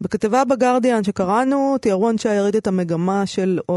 [0.00, 3.74] בכתבה בגרדיאן שקראנו, תיארו אנשי היריד את המגמה של אה,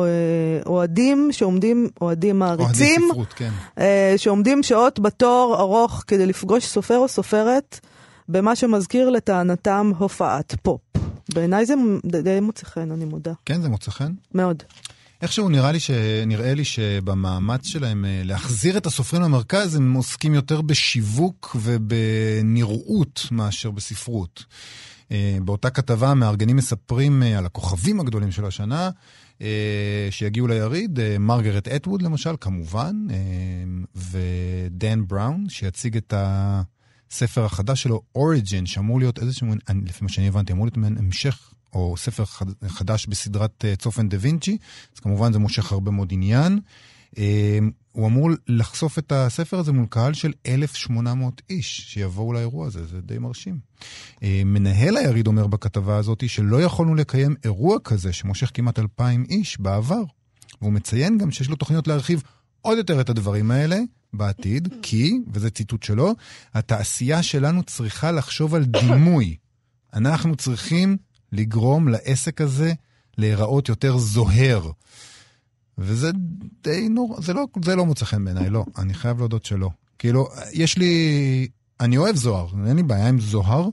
[0.66, 3.50] אוהדים שעומדים, אוהדים מעריצים, אוהדי ספרות, כן.
[3.78, 7.80] אה, שעומדים שעות בתור ארוך כדי לפגוש סופר או סופרת
[8.30, 10.82] במה שמזכיר לטענתם הופעת פופ.
[11.34, 11.74] בעיניי זה
[12.06, 13.34] די- מוצא חן, אני מודה.
[13.46, 14.12] כן, זה מוצא חן.
[14.34, 14.64] מאוד.
[15.22, 15.92] איכשהו נראה לי, ש...
[16.28, 23.72] נראה לי שבמאמץ שלהם אה, להחזיר את הסופרים למרכז, הם עוסקים יותר בשיווק ובנראות מאשר
[23.72, 24.44] בספרות.
[25.12, 28.90] אה, באותה כתבה המארגנים מספרים אה, על הכוכבים הגדולים של השנה,
[29.42, 29.48] אה,
[30.10, 32.96] שיגיעו ליריד, מרגרט אטווד למשל, כמובן,
[33.96, 40.28] ודן בראון, שיציג את הספר החדש שלו, אוריג'ין, שאמור להיות איזשהו, אני- לפי מה שאני
[40.28, 44.58] הבנתי, אמור להיות מעין המשך, או ספר חד- חדש בסדרת צופן דה וינצ'י,
[44.96, 46.60] אז כמובן זה מושך הרבה מאוד עניין.
[47.94, 53.02] הוא אמור לחשוף את הספר הזה מול קהל של 1,800 איש שיבואו לאירוע הזה, זה
[53.02, 53.60] די מרשים.
[54.24, 59.60] אה, מנהל היריד אומר בכתבה הזאת שלא יכולנו לקיים אירוע כזה שמושך כמעט 2,000 איש
[59.60, 60.04] בעבר.
[60.62, 62.24] והוא מציין גם שיש לו תוכניות להרחיב
[62.62, 63.80] עוד יותר את הדברים האלה
[64.14, 66.14] בעתיד, כי, וזה ציטוט שלו,
[66.54, 69.36] התעשייה שלנו צריכה לחשוב על דימוי.
[69.94, 70.98] אנחנו צריכים
[71.32, 72.74] לגרום לעסק הזה
[73.18, 74.72] להיראות יותר זוהר.
[75.78, 76.12] וזה
[76.64, 78.66] די נורא, זה לא, זה לא מוצא חן בעיניי, לא.
[78.78, 79.70] אני חייב להודות שלא.
[80.00, 81.48] כאילו, יש לי...
[81.80, 83.70] אני אוהב זוהר, אין לי בעיה עם זוהר,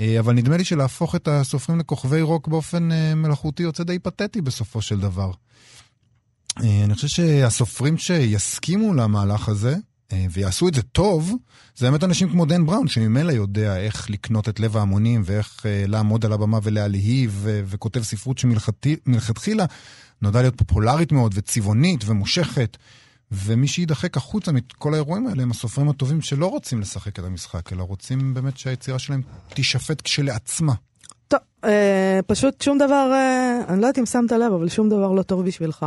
[0.00, 4.40] אה, אבל נדמה לי שלהפוך את הסופרים לכוכבי רוק באופן אה, מלאכותי יוצא די פתטי
[4.40, 5.30] בסופו של דבר.
[6.62, 9.76] אה, אני חושב שהסופרים שיסכימו למהלך הזה,
[10.30, 11.34] ויעשו את זה טוב,
[11.76, 16.24] זה באמת אנשים כמו דן בראון, שממילא יודע איך לקנות את לב ההמונים, ואיך לעמוד
[16.24, 19.64] על הבמה ולהלהיב, וכותב ספרות שמלכתחילה
[20.22, 22.76] נועדה להיות פופולרית מאוד, וצבעונית, ומושכת.
[23.32, 27.82] ומי שידחק החוצה מכל האירועים האלה הם הסופרים הטובים שלא רוצים לשחק את המשחק, אלא
[27.82, 29.22] רוצים באמת שהיצירה שלהם
[29.54, 30.74] תישפט כשלעצמה.
[31.28, 35.12] טוב, אה, פשוט שום דבר, אה, אני לא יודעת אם שמת לב, אבל שום דבר
[35.12, 35.86] לא טוב בשבילך.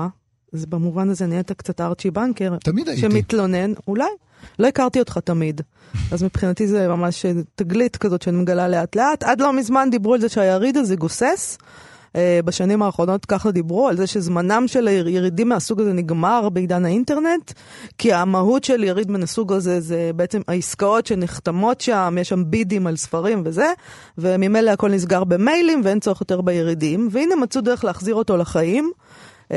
[0.53, 2.57] אז במובן הזה נהיית קצת ארצ'י בנקר.
[2.57, 3.01] תמיד הייתי.
[3.01, 4.05] שמתלונן, אולי.
[4.59, 5.61] לא הכרתי אותך תמיד.
[6.11, 9.23] אז מבחינתי זה ממש תגלית כזאת שאני מגלה לאט לאט.
[9.23, 11.57] עד לא מזמן דיברו על זה שהיריד הזה גוסס.
[12.15, 17.51] אה, בשנים האחרונות ככה דיברו על זה שזמנם של הירידים מהסוג הזה נגמר בעידן האינטרנט,
[17.97, 22.87] כי המהות של יריד מן הסוג הזה זה בעצם העסקאות שנחתמות שם, יש שם בידים
[22.87, 23.73] על ספרים וזה,
[24.17, 28.91] וממילא הכל נסגר במיילים ואין צורך יותר בירידים, והנה מצאו דרך להחזיר אותו לחיים.
[29.51, 29.53] Uh,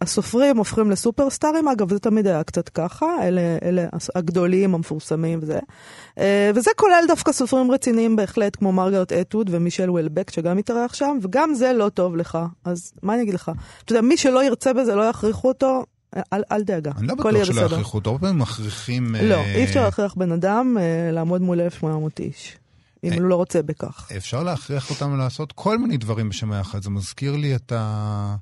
[0.00, 5.58] הסופרים הופכים לסופרסטארים, אגב, זה תמיד היה קצת ככה, אלה, אלה הגדולים, המפורסמים וזה.
[5.58, 6.20] Uh,
[6.54, 11.54] וזה כולל דווקא סופרים רציניים בהחלט, כמו מרגרט אטווד ומישל וולבק, שגם התארח שם, וגם
[11.54, 12.38] זה לא טוב לך.
[12.64, 13.50] אז מה אני אגיד לך?
[13.84, 15.84] אתה יודע, מי שלא ירצה בזה, לא יכריחו אותו,
[16.32, 16.90] אל, אל דאגה.
[16.98, 17.66] אני לא הכל בטוח יהיה שלא בסדר.
[17.66, 19.14] יכריחו אותו, הרבה פעמים מכריחים...
[19.14, 22.56] לא, אה, אי אפשר להכריח בן אדם uh, לעמוד מול 1,800 איש,
[23.04, 23.16] אם אה.
[23.16, 24.08] הוא לא רוצה בכך.
[24.16, 26.82] אפשר להכריח אותם לעשות כל מיני דברים בשם האחד.
[26.82, 28.36] זה מזכיר לי את, ה...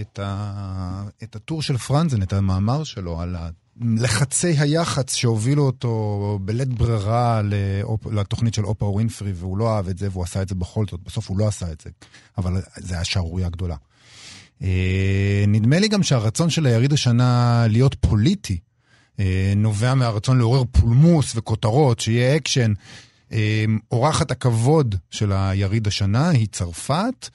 [0.00, 1.04] את, ה...
[1.22, 3.36] את הטור של פרנזן, את המאמר שלו על
[3.80, 8.06] לחצי היח"צ שהובילו אותו בלית ברירה לאופ...
[8.06, 11.00] לתוכנית של אופרה ווינפרי, והוא לא אהב את זה, והוא עשה את זה בכל זאת.
[11.00, 11.90] בסוף הוא לא עשה את זה,
[12.38, 13.76] אבל זה היה שערורייה גדולה.
[14.62, 18.58] אה, נדמה לי גם שהרצון של היריד השנה להיות פוליטי,
[19.20, 22.72] אה, נובע מהרצון לעורר פולמוס וכותרות, שיהיה אקשן.
[23.32, 27.28] אה, אורחת הכבוד של היריד השנה היא צרפת,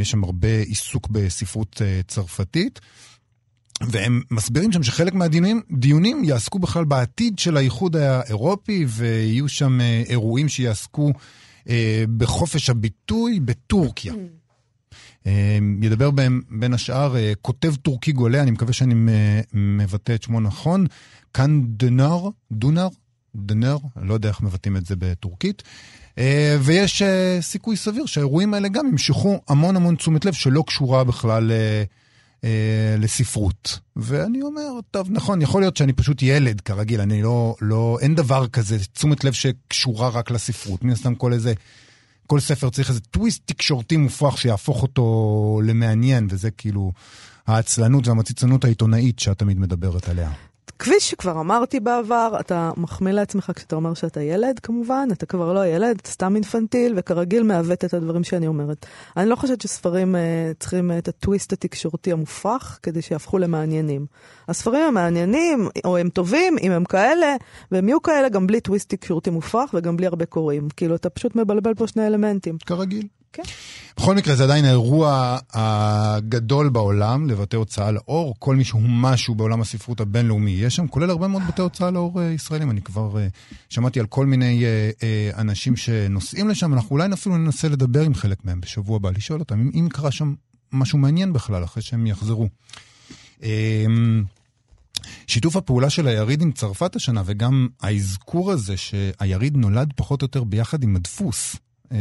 [0.00, 2.80] יש שם הרבה עיסוק בספרות אה, צרפתית.
[3.88, 10.48] והם מסבירים שם שחלק מהדיונים יעסקו בכלל בעתיד של האיחוד האירופי, ויהיו שם אה, אירועים
[10.48, 11.12] שיעסקו
[11.68, 14.14] אה, בחופש הביטוי בטורקיה.
[15.26, 18.94] אה, ידבר בהם בין השאר אה, כותב טורקי גולה, אני מקווה שאני
[19.52, 20.86] מבטא את שמו נכון,
[21.34, 22.88] כאן דנר, דונר,
[23.36, 25.62] דנר, לא יודע איך מבטאים את זה בטורקית.
[25.66, 26.01] אה,
[26.60, 31.52] ויש אה, סיכוי סביר שהאירועים האלה גם ימשכו המון המון תשומת לב שלא קשורה בכלל
[31.52, 31.82] אה,
[32.44, 33.78] אה, לספרות.
[33.96, 38.48] ואני אומר, טוב, נכון, יכול להיות שאני פשוט ילד כרגיל, אני לא, לא, אין דבר
[38.48, 40.84] כזה, תשומת לב שקשורה רק לספרות.
[40.84, 41.52] מן הסתם כל איזה,
[42.26, 46.92] כל ספר צריך איזה טוויסט תקשורתי מופרך שיהפוך אותו למעניין, וזה כאילו
[47.46, 50.30] העצלנות והמציצנות העיתונאית שאת תמיד מדברת עליה.
[50.82, 55.66] כפי שכבר אמרתי בעבר, אתה מחמיא לעצמך כשאתה אומר שאתה ילד, כמובן, אתה כבר לא
[55.66, 58.86] ילד, אתה סתם אינפנטיל, וכרגיל מעוות את הדברים שאני אומרת.
[59.16, 60.18] אני לא חושבת שספרים uh,
[60.58, 64.06] צריכים uh, את הטוויסט התקשורתי המופרך כדי שיהפכו למעניינים.
[64.48, 67.36] הספרים הם מעניינים, או הם טובים, אם הם כאלה,
[67.72, 70.68] והם יהיו כאלה גם בלי טוויסט תקשורתי מופרך וגם בלי הרבה קוראים.
[70.76, 72.58] כאילו, אתה פשוט מבלבל פה שני אלמנטים.
[72.66, 73.06] כרגיל.
[73.32, 73.42] כן.
[73.96, 78.34] בכל מקרה, זה עדיין האירוע הגדול בעולם לבתי הוצאה לאור.
[78.38, 82.20] כל מי שהוא משהו בעולם הספרות הבינלאומי יש שם, כולל הרבה מאוד בתי הוצאה לאור
[82.22, 82.70] אה, ישראלים.
[82.70, 83.28] אני כבר אה,
[83.68, 88.14] שמעתי על כל מיני אה, אה, אנשים שנוסעים לשם, אנחנו אולי אפילו ננסה לדבר עם
[88.14, 90.34] חלק מהם בשבוע הבא, לשאול אותם אם, אם קרה שם
[90.72, 92.48] משהו מעניין בכלל, אחרי שהם יחזרו.
[93.42, 93.86] אה,
[95.26, 100.44] שיתוף הפעולה של היריד עם צרפת השנה, וגם האזכור הזה שהיריד נולד פחות או יותר
[100.44, 101.56] ביחד עם הדפוס.
[101.92, 101.98] אה,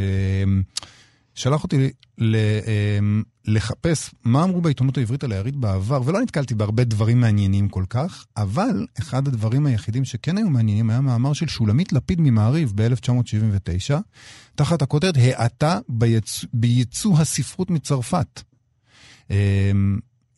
[1.36, 3.00] שלח אותי ל, אה,
[3.46, 8.26] לחפש מה אמרו בעיתונות העברית על היריד בעבר, ולא נתקלתי בהרבה דברים מעניינים כל כך,
[8.38, 13.94] אבל אחד הדברים היחידים שכן היו מעניינים היה מאמר של שולמית לפיד ממעריב ב-1979,
[14.56, 15.80] תחת הכותרת האטה
[16.54, 18.42] בייצוא, הספרות מצרפת.
[19.32, 19.72] אה,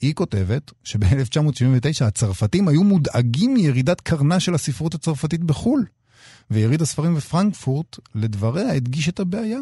[0.01, 5.85] היא כותבת שב-1979 הצרפתים היו מודאגים מירידת קרנה של הספרות הצרפתית בחו"ל,
[6.51, 9.59] ויריד הספרים בפרנקפורט, לדבריה, הדגיש את הבעיה.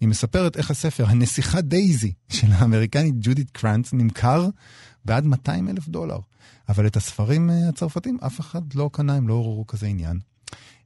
[0.00, 4.48] היא מספרת איך הספר, הנסיכה דייזי של האמריקנית ג'ודית קרנץ, נמכר
[5.04, 6.18] בעד 200 אלף דולר.
[6.68, 10.18] אבל את הספרים אה, הצרפתים אף אחד לא קנה, הם לא עוררו כזה עניין.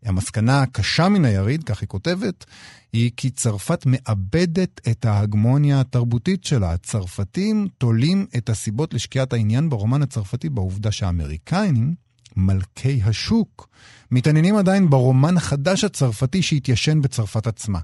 [0.04, 2.44] המסקנה הקשה מן היריד, כך היא כותבת,
[2.92, 6.72] היא כי צרפת מאבדת את ההגמוניה התרבותית שלה.
[6.72, 11.94] הצרפתים תולים את הסיבות לשקיעת העניין ברומן הצרפתי בעובדה שהאמריקאים,
[12.36, 13.68] מלכי השוק,
[14.10, 17.78] מתעניינים עדיין ברומן החדש הצרפתי שהתיישן בצרפת עצמה.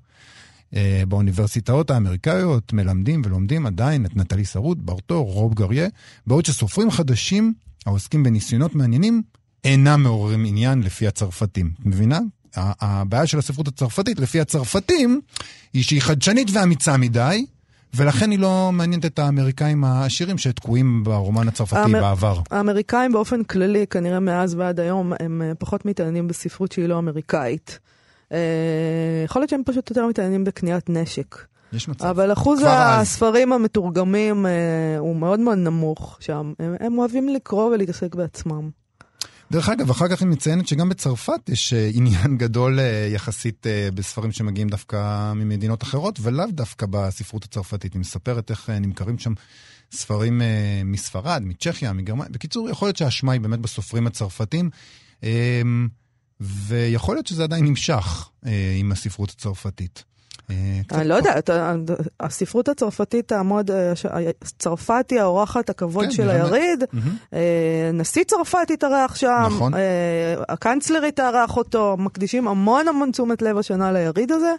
[0.77, 5.89] אה, באוניברסיטאות האמריקאיות מלמדים ולומדים עדיין את נטלי שרות, ברטו, רוב גריה,
[6.27, 7.53] בעוד שסופרים חדשים
[7.87, 9.23] העוסקים בניסיונות מעניינים
[9.65, 11.71] אינם מעוררים עניין לפי הצרפתים.
[11.85, 12.19] מבינה?
[12.57, 15.21] הבעיה של הספרות הצרפתית לפי הצרפתים
[15.73, 17.47] היא שהיא חדשנית ואמיצה מדי,
[17.95, 22.41] ולכן היא לא מעניינת את האמריקאים העשירים שתקועים ברומן הצרפתי האמר- בעבר.
[22.51, 27.79] האמריקאים באופן כללי, כנראה מאז ועד היום, הם אה, פחות מתעניינים בספרות שהיא לא אמריקאית.
[28.33, 28.39] אה,
[29.25, 31.37] יכול להיות שהם פשוט יותר מתעניינים בקניית נשק.
[31.73, 32.07] יש מצב.
[32.07, 33.03] אבל אחוז כבר אז.
[33.03, 36.53] הספרים המתורגמים אה, הוא מאוד מאוד נמוך שם.
[36.59, 38.71] הם, הם אוהבים לקרוא ולהתעסק בעצמם.
[39.51, 44.33] דרך אגב, אחר כך היא מציינת שגם בצרפת יש אה, עניין גדול אה, יחסית בספרים
[44.33, 47.93] שמגיעים דווקא ממדינות אחרות, ולאו דווקא בספרות הצרפתית.
[47.93, 49.33] היא מספרת איך נמכרים שם
[49.93, 50.43] ספרים
[50.85, 52.29] מספרד, מצ'כיה, מגרמניה.
[52.31, 54.71] בקיצור, יכול להיות שהאשמה היא באמת בסופרים הצרפתים,
[55.25, 55.63] אה,
[56.41, 60.05] ויכול להיות שזה עדיין נמשך אה, עם הספרות הצרפתית.
[60.51, 61.75] אה, אני לא יודעת, ה-
[62.21, 63.93] הספרות הצרפתית תעמוד, אה,
[64.59, 66.31] צרפת היא האורחת הכבוד כן, של.
[66.31, 66.85] היריד.
[67.35, 69.75] אה, נשיא צרפת התארח שם, נכון.
[69.75, 69.81] אה,
[70.49, 74.53] הקנצלרית תארח אותו, מקדישים המון המון תשומת לב השנה ליריד הזה,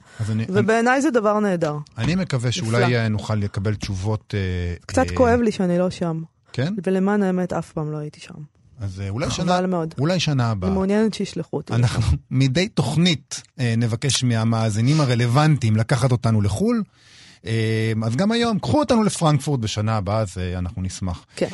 [0.50, 1.76] ובעיניי זה דבר נהדר.
[1.98, 2.96] אני מקווה שאולי.
[2.98, 4.34] אה, נוכל לקבל תשובות...
[4.38, 6.22] אה, קצת אה, כואב לי שאני לא שם,
[6.54, 6.74] כן?
[6.84, 8.59] ולמען האמת אף פעם לא הייתי שם.
[8.80, 9.94] אז אה, אולי שנה, מאוד.
[10.00, 10.70] אולי שנה הבאה.
[10.70, 11.74] אני מעוניינת שישלחו אותי.
[11.74, 16.84] אנחנו מדי תוכנית אה, נבקש מהמאזינים הרלוונטיים לקחת אותנו לחו"ל.
[17.46, 21.26] אה, אז גם היום, קחו אותנו לפרנקפורט בשנה הבאה, אז אנחנו נשמח.
[21.36, 21.48] כן.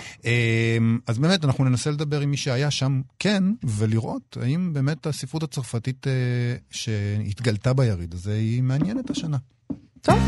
[1.07, 6.07] אז באמת, אנחנו ננסה לדבר עם מי שהיה שם, כן, ולראות האם באמת הספרות הצרפתית
[6.71, 9.37] שהתגלתה ביריד הזה היא מעניינת השנה.
[10.01, 10.19] טוב.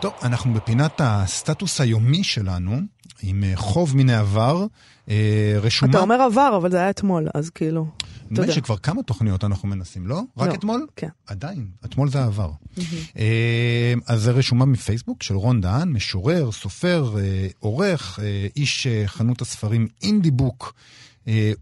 [0.00, 2.80] טוב, אנחנו בפינת הסטטוס היומי שלנו,
[3.22, 4.66] עם אה, חוב מן העבר,
[5.08, 5.90] אה, רשומה...
[5.90, 7.86] אתה אומר עבר, אבל זה היה אתמול, אז כאילו.
[8.30, 8.52] נדמה לי.
[8.52, 10.22] שכבר כמה תוכניות אנחנו מנסים, לא?
[10.36, 10.86] רק לא, אתמול?
[10.96, 11.08] כן.
[11.26, 12.50] עדיין, אתמול זה עבר.
[13.18, 17.14] אה, אז זה רשומה מפייסבוק של רון דהן, משורר, סופר,
[17.58, 18.18] עורך,
[18.56, 20.74] איש חנות הספרים אינדי בוק.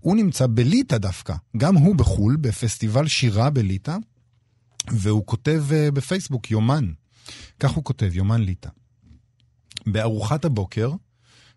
[0.00, 3.96] הוא נמצא בליטא דווקא, גם הוא בחו"ל, בפסטיבל שירה בליטא,
[4.90, 6.92] והוא כותב בפייסבוק יומן.
[7.60, 8.68] כך הוא כותב, יומן ליטא.
[9.86, 10.92] בארוחת הבוקר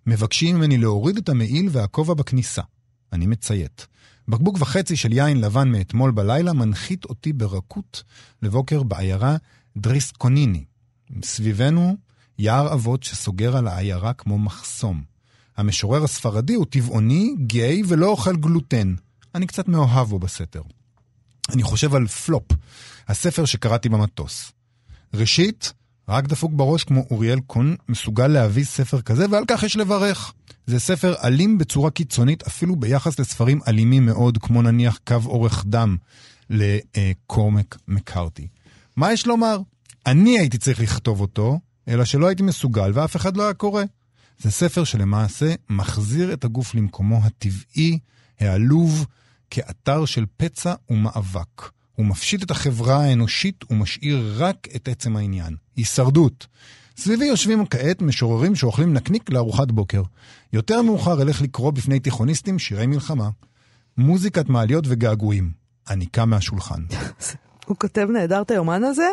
[0.06, 2.62] מבקשים ממני להוריד את המעיל והכובע בכניסה.
[3.14, 3.88] אני מציית.
[4.28, 8.04] בקבוק וחצי של יין לבן מאתמול בלילה מנחית אותי ברכות
[8.42, 9.36] לבוקר בעיירה
[9.78, 10.64] דריסקוניני.
[11.24, 11.98] סביבנו
[12.40, 15.04] יער אבות שסוגר על העיירה כמו מחסום.
[15.58, 18.96] המשורר הספרדי הוא טבעוני, גיי ולא אוכל גלוטן.
[19.36, 20.62] אני קצת מאוהב בו בסתר.
[21.54, 22.44] אני חושב על פלופ,
[23.08, 24.52] הספר שקראתי במטוס.
[25.14, 25.74] ראשית,
[26.10, 30.34] רק דפוק בראש כמו אוריאל קון מסוגל להביא ספר כזה, ועל כך יש לברך.
[30.68, 35.98] זה ספר אלים בצורה קיצונית, אפילו ביחס לספרים אלימים מאוד, כמו נניח קו אורך דם
[36.50, 38.48] לקורמק מקארתי.
[38.96, 39.60] מה יש לומר?
[40.06, 43.84] אני הייתי צריך לכתוב אותו, אלא שלא הייתי מסוגל ואף אחד לא היה קורא.
[44.40, 48.00] זה ספר שלמעשה מחזיר את הגוף למקומו הטבעי,
[48.40, 49.06] העלוב,
[49.50, 51.70] כאתר של פצע ומאבק.
[52.00, 55.56] הוא מפשיט את החברה האנושית ומשאיר רק את עצם העניין.
[55.76, 56.48] הישרדות.
[56.98, 60.02] סביבי יושבים כעת משוררים שאוכלים נקניק לארוחת בוקר.
[60.54, 63.30] יותר מאוחר אלך לקרוא בפני תיכוניסטים שירי מלחמה.
[63.98, 65.52] מוזיקת מעליות וגעגועים.
[65.90, 66.82] אני קם מהשולחן.
[67.68, 69.10] הוא כותב נהדר את היומן הזה.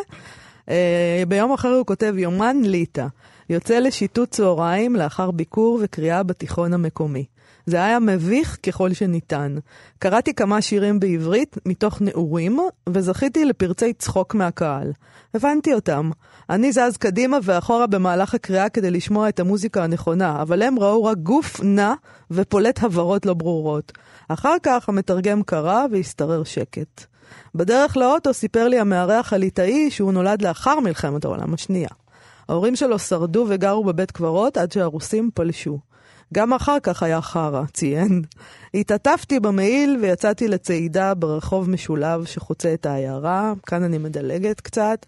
[0.69, 3.07] אה, ביום אחר הוא כותב יומן ליטא.
[3.51, 7.25] יוצא לשיטוט צהריים לאחר ביקור וקריאה בתיכון המקומי.
[7.67, 9.57] זה היה מביך ככל שניתן.
[9.99, 14.93] קראתי כמה שירים בעברית מתוך נעורים, וזכיתי לפרצי צחוק מהקהל.
[15.35, 16.11] הבנתי אותם.
[16.51, 21.19] אני זז קדימה ואחורה במהלך הקריאה כדי לשמוע את המוזיקה הנכונה, אבל הם ראו רק
[21.19, 21.95] גוף נע
[22.31, 23.93] ופולט הבהרות לא ברורות.
[24.29, 27.05] אחר כך המתרגם קרא והשתרר שקט.
[27.55, 31.89] בדרך לאוטו סיפר לי המארח הליטאי שהוא נולד לאחר מלחמת העולם השנייה.
[32.49, 35.79] ההורים שלו שרדו וגרו בבית קברות עד שהרוסים פלשו.
[36.35, 38.23] גם אחר כך היה חרא, ציין.
[38.75, 45.07] התעטפתי במעיל ויצאתי לצעידה ברחוב משולב שחוצה את העיירה, כאן אני מדלגת קצת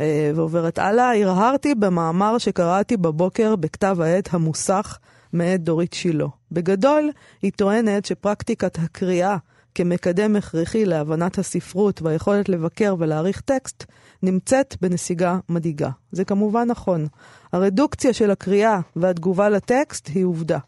[0.00, 1.22] אה, ועוברת הלאה.
[1.22, 4.98] הרהרתי במאמר שקראתי בבוקר בכתב העת המוסך
[5.32, 6.26] מאת דורית שילה.
[6.52, 7.10] בגדול,
[7.42, 9.36] היא טוענת שפרקטיקת הקריאה
[9.74, 13.84] כמקדם הכרחי להבנת הספרות והיכולת לבקר ולהעריך טקסט,
[14.22, 15.90] נמצאת בנסיגה מדאיגה.
[16.12, 17.06] זה כמובן נכון.
[17.52, 20.58] הרדוקציה של הקריאה והתגובה לטקסט היא עובדה.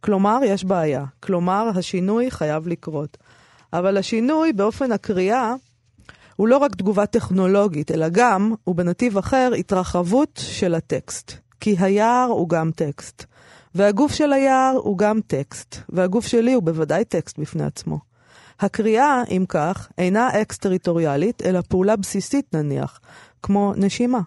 [0.00, 1.04] כלומר, יש בעיה.
[1.20, 3.18] כלומר, השינוי חייב לקרות.
[3.72, 5.54] אבל השינוי באופן הקריאה
[6.36, 11.32] הוא לא רק תגובה טכנולוגית, אלא גם, ובנתיב אחר, התרחבות של הטקסט.
[11.60, 13.24] כי היער הוא גם טקסט.
[13.74, 15.76] והגוף של היער הוא גם טקסט.
[15.88, 18.11] והגוף שלי הוא בוודאי טקסט בפני עצמו.
[18.60, 23.00] הקריאה, אם כך, אינה אקס-טריטוריאלית, אלא פעולה בסיסית נניח,
[23.42, 24.20] כמו נשימה.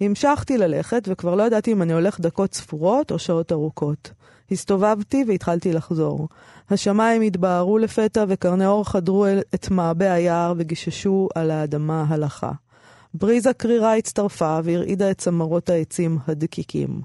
[0.00, 4.10] המשכתי ללכת, וכבר לא ידעתי אם אני הולך דקות ספורות או שעות ארוכות.
[4.50, 6.28] הסתובבתי והתחלתי לחזור.
[6.70, 12.50] השמיים התבהרו לפתע, וקרני אור חדרו אל- את מעבה היער וגיששו על האדמה הלכה.
[13.14, 17.00] בריזה קרירה הצטרפה והרעידה את צמרות העצים הדקיקים.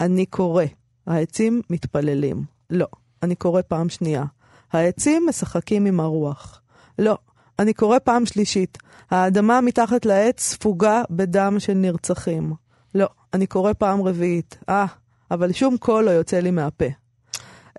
[0.00, 0.64] אני קורא.
[1.06, 2.44] העצים מתפללים.
[2.70, 2.86] לא,
[3.22, 4.24] אני קורא פעם שנייה.
[4.74, 6.60] העצים משחקים עם הרוח.
[6.98, 7.18] לא,
[7.58, 8.78] אני קורא פעם שלישית.
[9.10, 12.52] האדמה מתחת לעץ ספוגה בדם של נרצחים.
[12.94, 14.58] לא, אני קורא פעם רביעית.
[14.68, 14.86] אה,
[15.30, 16.84] אבל שום קול לא יוצא לי מהפה.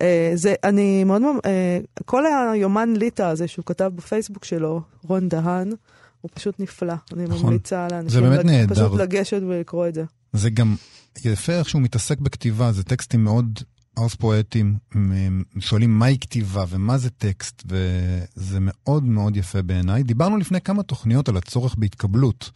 [0.01, 5.71] אה, זה, אני מאוד, אה, כל היומן ליטא הזה שהוא כתב בפייסבוק שלו, רון דהן,
[6.21, 6.93] הוא פשוט נפלא.
[7.13, 7.45] אני נכון.
[7.45, 8.75] ממליצה לאנשים לג- נהדר.
[8.75, 10.03] פשוט לגשת ולקרוא את זה.
[10.33, 10.75] זה גם
[11.25, 13.59] יפה איך שהוא מתעסק בכתיבה, זה טקסטים מאוד
[13.97, 20.03] ארס פואטיים, מ- שואלים מהי כתיבה ומה זה טקסט, וזה מאוד מאוד יפה בעיניי.
[20.03, 22.51] דיברנו לפני כמה תוכניות על הצורך בהתקבלות,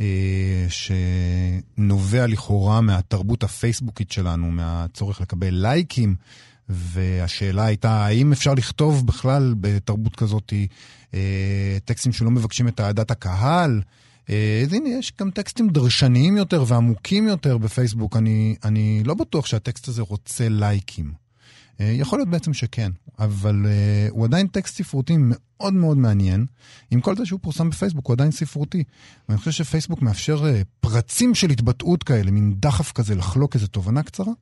[0.00, 6.16] אה, שנובע לכאורה מהתרבות הפייסבוקית שלנו, מהצורך לקבל לייקים.
[6.68, 10.52] והשאלה הייתה, האם אפשר לכתוב בכלל בתרבות כזאת
[11.14, 13.82] אה, טקסטים שלא מבקשים את אהדת הקהל?
[14.30, 18.16] אה, אז הנה, יש גם טקסטים דרשניים יותר ועמוקים יותר בפייסבוק.
[18.16, 21.23] אני, אני לא בטוח שהטקסט הזה רוצה לייקים.
[21.80, 26.46] אה, יכול להיות בעצם שכן, אבל אה, הוא עדיין טקסט ספרותי מאוד מאוד מעניין.
[26.90, 28.84] עם כל זה שהוא פורסם בפייסבוק, הוא עדיין ספרותי.
[29.28, 34.02] ואני חושב שפייסבוק מאפשר אה, פרצים של התבטאות כאלה, מין דחף כזה לחלוק איזו תובנה
[34.02, 34.32] קצרה.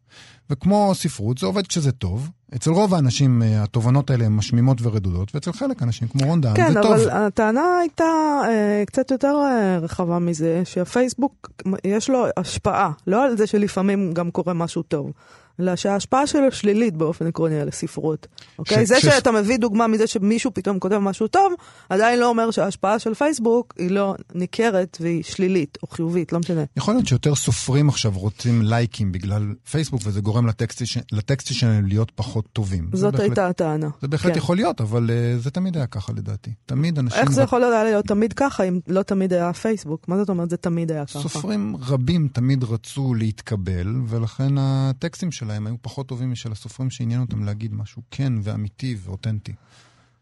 [0.51, 2.31] וכמו ספרות, זה עובד כשזה טוב.
[2.57, 6.57] אצל רוב האנשים אה, התובנות האלה הן משמימות ורדודות, ואצל חלק אנשים כמו רון דהן
[6.57, 6.93] כן, זה טוב.
[6.93, 8.05] אבל הטענה הייתה
[8.45, 11.51] אה, קצת יותר אה, רחבה מזה, שהפייסבוק,
[11.85, 15.13] יש לו השפעה, לא על זה שלפעמים גם קורה משהו טוב.
[15.61, 18.27] אלא שההשפעה שלו שלילית באופן עקרוני על הספרות.
[18.59, 18.87] אוקיי?
[18.87, 21.53] ש- זה ש- שאתה מביא דוגמה מזה שמישהו פתאום כותב משהו טוב,
[21.89, 26.65] עדיין לא אומר שההשפעה של פייסבוק היא לא ניכרת והיא שלילית או חיובית, לא משנה.
[26.77, 31.87] יכול להיות שיותר סופרים עכשיו רוצים לייקים בגלל פייסבוק, וזה גורם לטקסטים ש- לטקסטים שלהם
[31.87, 32.89] להיות פחות טובים.
[32.93, 33.89] זה זאת בהחלט- הייתה הטענה.
[34.01, 34.39] זה בהחלט כן.
[34.39, 36.51] יכול להיות, אבל אה, זה תמיד היה ככה לדעתי.
[36.67, 37.21] תמיד אנשים...
[37.21, 40.09] איך זה ר- יכול להיות היה להיות תמיד ככה אם לא תמיד היה פייסבוק?
[40.09, 41.19] מה זאת אומרת זה תמיד היה ככה?
[41.19, 47.45] סופרים רבים תמיד רצו להתקבל, ולכן הטקסטים שלהם היו פחות טובים משל הסופרים שעניין אותם
[47.45, 49.53] להגיד משהו כן ואמיתי ואותנטי.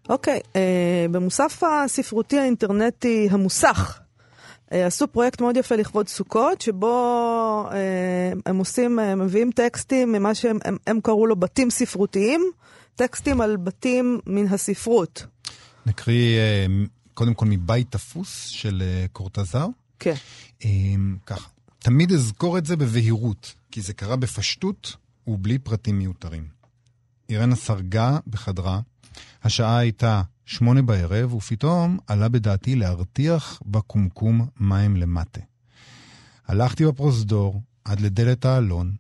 [0.08, 4.00] אוקיי, אה, במוסף הספרותי האינטרנטי המוסך,
[4.72, 10.34] אה, עשו פרויקט מאוד יפה לכבוד סוכות, שבו אה, הם עושים, אה, מביאים טקסטים ממה
[10.34, 12.40] שהם הם, הם קראו לו בתים ספרותיים,
[12.94, 15.26] טקסטים על בתים מן הספרות.
[15.86, 16.40] נקריא
[17.14, 19.66] קודם כל מבית תפוס של קורטזר.
[19.98, 20.14] כן.
[20.64, 24.96] אמ, ככה, תמיד אזכור את זה בבהירות, כי זה קרה בפשטות
[25.30, 26.48] ובלי פרטים מיותרים.
[27.28, 28.80] אירנה סרגה בחדרה,
[29.42, 35.40] השעה הייתה שמונה בערב, ופתאום עלה בדעתי להרתיח בקומקום מים למטה.
[36.46, 38.94] הלכתי בפרוזדור עד לדלת האלון,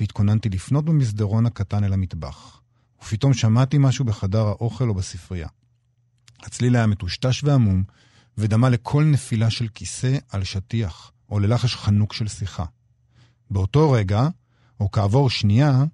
[0.00, 2.60] והתכוננתי לפנות במסדרון הקטן אל המטבח.
[3.02, 5.48] ופתאום שמעתי משהו בחדר האוכל או בספרייה.
[6.42, 7.84] הצליל היה מטושטש ועמום,
[8.38, 12.64] ודמה לכל נפילה של כיסא על שטיח, או ללחש חנוק של שיחה.
[13.50, 14.28] באותו רגע,
[14.80, 15.84] או כעבור שנייה,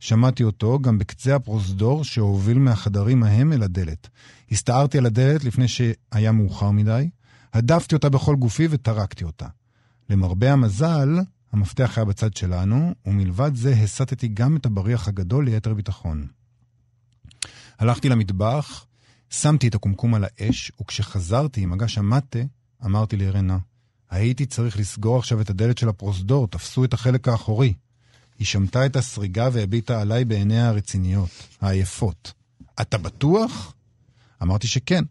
[0.00, 4.08] שמעתי אותו גם בקצה הפרוזדור שהוביל מהחדרים ההם אל הדלת.
[4.50, 7.10] הסתערתי על הדלת לפני שהיה מאוחר מדי,
[7.52, 9.46] הדפתי אותה בכל גופי וטרקתי אותה.
[10.10, 11.08] למרבה המזל,
[11.52, 16.26] המפתח היה בצד שלנו, ומלבד זה הסטתי גם את הבריח הגדול ליתר ביטחון.
[17.78, 18.86] הלכתי למטבח,
[19.30, 22.38] שמתי את הקומקום על האש, וכשחזרתי עם מגש המטה,
[22.84, 23.58] אמרתי לאירנה,
[24.10, 27.74] הייתי צריך לסגור עכשיו את הדלת של הפרוזדור, תפסו את החלק האחורי.
[28.38, 31.30] היא שמטה את הסריגה והביטה עליי בעיניה הרציניות,
[31.60, 32.32] העייפות.
[32.80, 33.74] אתה בטוח?
[34.42, 35.04] אמרתי שכן.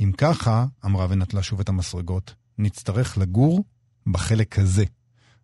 [0.00, 3.64] אם ככה, אמרה ונטלה שוב את המסרגות, נצטרך לגור
[4.06, 4.84] בחלק הזה.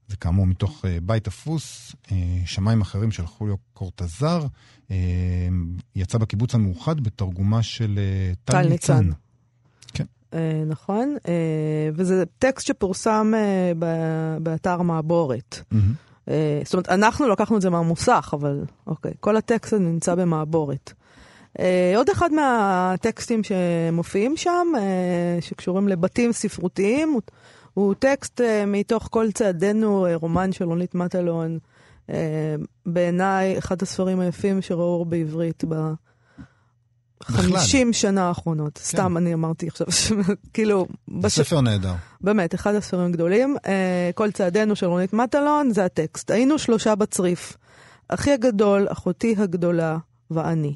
[0.09, 2.11] זה כאמור מתוך uh, בית אפוס, uh,
[2.47, 4.47] שמיים אחרים של חוליו קורטזר,
[4.89, 4.93] uh,
[5.97, 9.05] יצא בקיבוץ המאוחד בתרגומה של uh, טל טל ניצן.
[9.05, 9.13] ניצן.
[10.35, 15.61] אה, נכון, אה, וזה טקסט שפורסם אה, ב- באתר מעבורת.
[15.71, 15.93] מהמם.
[16.29, 20.93] אה, זאת אומרת, אנחנו לקחנו את זה מהמוסך, אבל אוקיי, כל הטקסט הזה נמצא במעבורת.
[21.59, 27.19] אה, עוד אחד מהטקסטים שמופיעים שם, אה, שקשורים לבתים ספרותיים,
[27.75, 31.59] הוא, טקסט מתוך כל צעדינו, רומן של רונית מטלון,
[32.87, 35.75] בעיניי אחד הספרים היפים שראו בעברית ב...
[37.21, 37.43] בכלל.
[37.59, 39.87] 50 שנה האחרונות, סתם אני אמרתי עכשיו,
[40.55, 41.41] כאילו, בש...
[41.41, 41.93] ספר נהדר.
[42.21, 43.57] באמת, אחד הספרים הגדולים.
[43.67, 46.31] אה, כל צעדינו של רונית מטלון, זה הטקסט.
[46.31, 47.57] היינו שלושה בצריף.
[48.09, 49.99] אחי הגדול, אחותי הגדולה
[50.31, 50.75] ואני.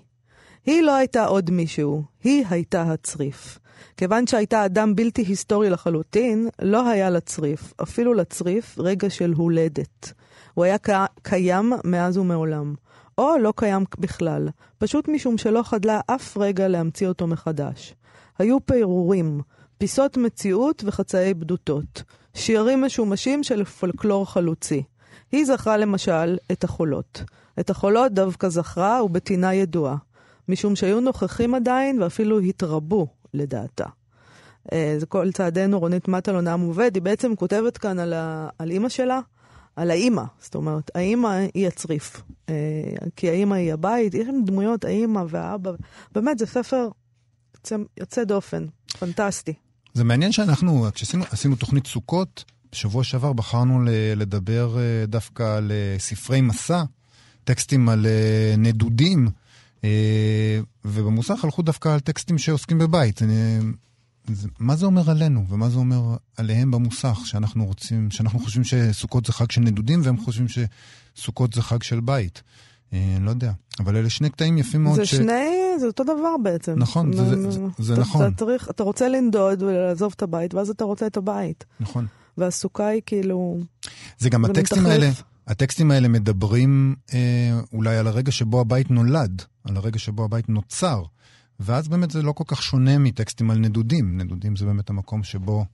[0.66, 3.58] היא לא הייתה עוד מישהו, היא הייתה הצריף.
[3.96, 10.12] כיוון שהייתה אדם בלתי היסטורי לחלוטין, לא היה לצריף, אפילו לצריף, רגע של הולדת.
[10.54, 10.90] הוא היה ק-
[11.22, 12.74] קיים מאז ומעולם.
[13.18, 14.48] או לא קיים בכלל,
[14.78, 17.94] פשוט משום שלא חדלה אף רגע להמציא אותו מחדש.
[18.38, 19.40] היו פירורים,
[19.78, 22.02] פיסות מציאות וחצאי בדותות,
[22.34, 24.82] שירים משומשים של פולקלור חלוצי.
[25.32, 27.22] היא זכרה למשל את החולות.
[27.60, 29.96] את החולות דווקא זכרה ובטינה ידועה,
[30.48, 33.84] משום שהיו נוכחים עדיין ואפילו התרבו, לדעתה.
[34.72, 38.48] אה, זה כל צעדינו, רונית מטלון עם עובד, היא בעצם כותבת כאן על, ה...
[38.58, 39.20] על אימא שלה,
[39.76, 40.22] על האימא.
[40.40, 42.22] זאת אומרת, האימא היא הצריף.
[42.48, 42.54] אה,
[43.16, 45.70] כי האימא היא הבית, יש שם דמויות, האימא והאבא.
[46.14, 46.88] באמת, זה ספר
[47.54, 48.66] יוצא, יוצא דופן,
[48.98, 49.52] פנטסטי.
[49.94, 53.84] זה מעניין שאנחנו, כשעשינו עשינו תוכנית סוכות, בשבוע שעבר בחרנו
[54.16, 56.82] לדבר אה, דווקא על אה, ספרי מסע,
[57.44, 58.06] טקסטים על
[58.58, 59.28] נדודים,
[60.84, 63.20] ובמוסך הלכו דווקא על טקסטים שעוסקים בבית.
[64.28, 66.02] אני, זה, מה זה אומר עלינו, ומה זה אומר
[66.36, 71.62] עליהם במוסך, שאנחנו רוצים, שאנחנו חושבים שסוכות זה חג של נדודים, והם חושבים שסוכות זה
[71.62, 72.42] חג של בית.
[72.92, 74.96] אה, לא יודע, אבל אלה שני קטעים יפים מאוד.
[74.96, 75.14] זה ש...
[75.14, 75.50] שני,
[75.80, 76.74] זה אותו דבר בעצם.
[76.78, 78.26] נכון, זה- זה- זה- זה אתה- נכון.
[78.26, 81.64] אתה, צריך, אתה רוצה לנדוד ולעזוב את הבית, ואז אתה רוצה את הבית.
[81.80, 82.06] נכון.
[82.38, 83.58] והסוכה היא כאילו...
[84.18, 84.92] זה גם זה הטקסטים מתחלף.
[85.02, 85.10] האלה,
[85.46, 87.18] הטקסטים האלה מדברים אה,
[87.72, 91.02] אולי על הרגע שבו הבית נולד, על הרגע שבו הבית נוצר,
[91.60, 94.20] ואז באמת זה לא כל כך שונה מטקסטים על נדודים.
[94.20, 95.64] נדודים זה באמת המקום שבו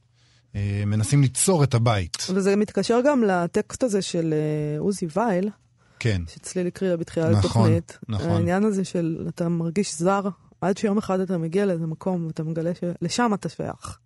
[0.55, 2.27] אה, מנסים ליצור את הבית.
[2.35, 5.51] וזה מתקשר גם לטקסט הזה של אה, עוזי וייל,
[5.99, 7.99] כן, שצליל הקריאה בתחילת נכון, התוכנית.
[8.09, 8.29] נכון.
[8.29, 10.29] העניין הזה של אתה מרגיש זר,
[10.61, 13.99] עד שיום אחד אתה מגיע לאיזה מקום ואתה מגלה שלשם אתה שייך.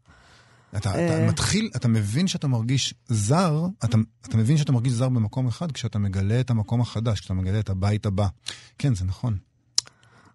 [0.77, 1.07] אתה, אה.
[1.07, 3.99] אתה מתחיל, אתה מבין שאתה מרגיש זר, אתה,
[4.29, 7.70] אתה מבין שאתה מרגיש זר במקום אחד כשאתה מגלה את המקום החדש, כשאתה מגלה את
[7.70, 8.27] הבית הבא.
[8.79, 9.37] כן, זה נכון.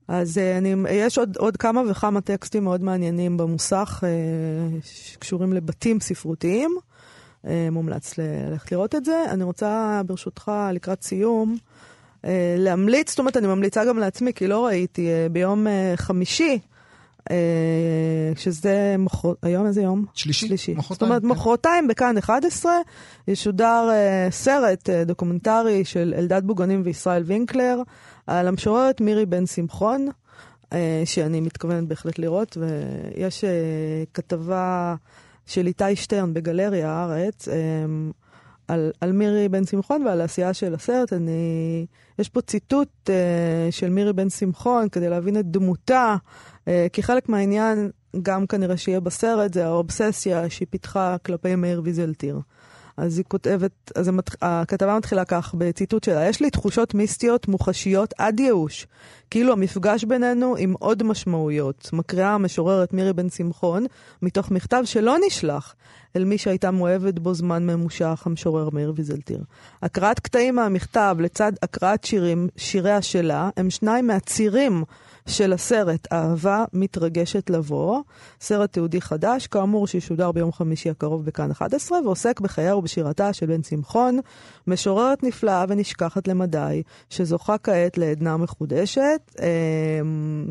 [0.10, 6.00] אז אה, אני, יש עוד, עוד כמה וכמה טקסטים מאוד מעניינים במוסך, אה, שקשורים לבתים
[6.00, 6.78] ספרותיים.
[7.48, 9.26] אה, מומלץ ללכת לראות את זה.
[9.30, 11.58] אני רוצה, ברשותך, לקראת סיום,
[12.58, 16.60] להמליץ, זאת אומרת, אני ממליצה גם לעצמי, כי לא ראיתי, ביום חמישי,
[18.36, 19.34] שזה מחר...
[19.44, 20.06] היום איזה יום?
[20.14, 20.74] שלישי, שלישי.
[20.74, 21.28] זאת מחרתיים, אומרת, כן.
[21.28, 22.74] מחרתיים בכאן 11
[23.28, 23.90] ישודר
[24.30, 27.82] סרט דוקומנטרי של אלדד בוגנים וישראל וינקלר
[28.30, 30.08] על המשוררת מירי בן שמחון,
[30.74, 34.96] אה, שאני מתכוונת בהחלט לראות, ויש אה, כתבה
[35.46, 37.48] של איתי שטרן בגלריה הארץ.
[37.48, 37.56] אה,
[38.68, 41.14] על, על מירי בן שמחון ועל העשייה של הסרט.
[41.14, 41.86] אני,
[42.20, 43.10] יש פה ציטוט
[43.72, 46.16] של מירי בן שמחון כדי להבין את דמותה,
[46.94, 47.90] כי חלק מהעניין,
[48.22, 52.40] גם כנראה שיהיה בסרט, זה האובססיה שהיא פיתחה כלפי מאיר ויזלטיר.
[53.00, 58.14] אז היא כותבת, אז המת, הכתבה מתחילה כך, בציטוט שלה, יש לי תחושות מיסטיות מוחשיות
[58.18, 58.88] עד ייאוש,
[59.32, 63.86] כאילו המפגש בינינו עם עוד משמעויות, מקריאה המשוררת מירי בן שמחון,
[64.22, 65.76] מתוך מכתב שלא נשלח
[66.16, 69.44] אל מי שהייתה מאוהבת בו זמן ממושך, המשורר מאיר ויזלטיר.
[69.82, 74.84] הקראת קטעים מהמכתב לצד הקראת שירים, שיריה שלה, הם שניים מהצירים
[75.30, 78.02] של הסרט אהבה מתרגשת לבוא,
[78.42, 83.64] סרט תיעודי חדש, כאמור שישודר ביום חמישי הקרוב בכאן 11, ועוסק בחייה ובשירתה של בן
[83.64, 84.20] שמחון,
[84.68, 89.36] משוררת נפלאה ונשכחת למדי, שזוכה כעת לעדנה מחודשת.
[89.40, 90.46] אמ,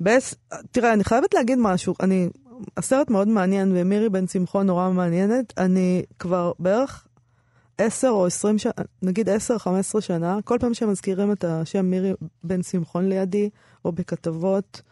[0.00, 0.34] בס...
[0.70, 2.28] תראה, אני חייבת להגיד משהו, אני...
[2.76, 5.52] הסרט מאוד מעניין, ומירי בן שמחון נורא מעניינת.
[5.58, 7.06] אני כבר בערך
[7.78, 9.32] 10 או 20 שנה, נגיד 10-15
[10.00, 12.12] שנה, כל פעם שמזכירים את השם מירי
[12.44, 13.50] בן שמחון לידי,
[13.84, 14.82] או בכתבות,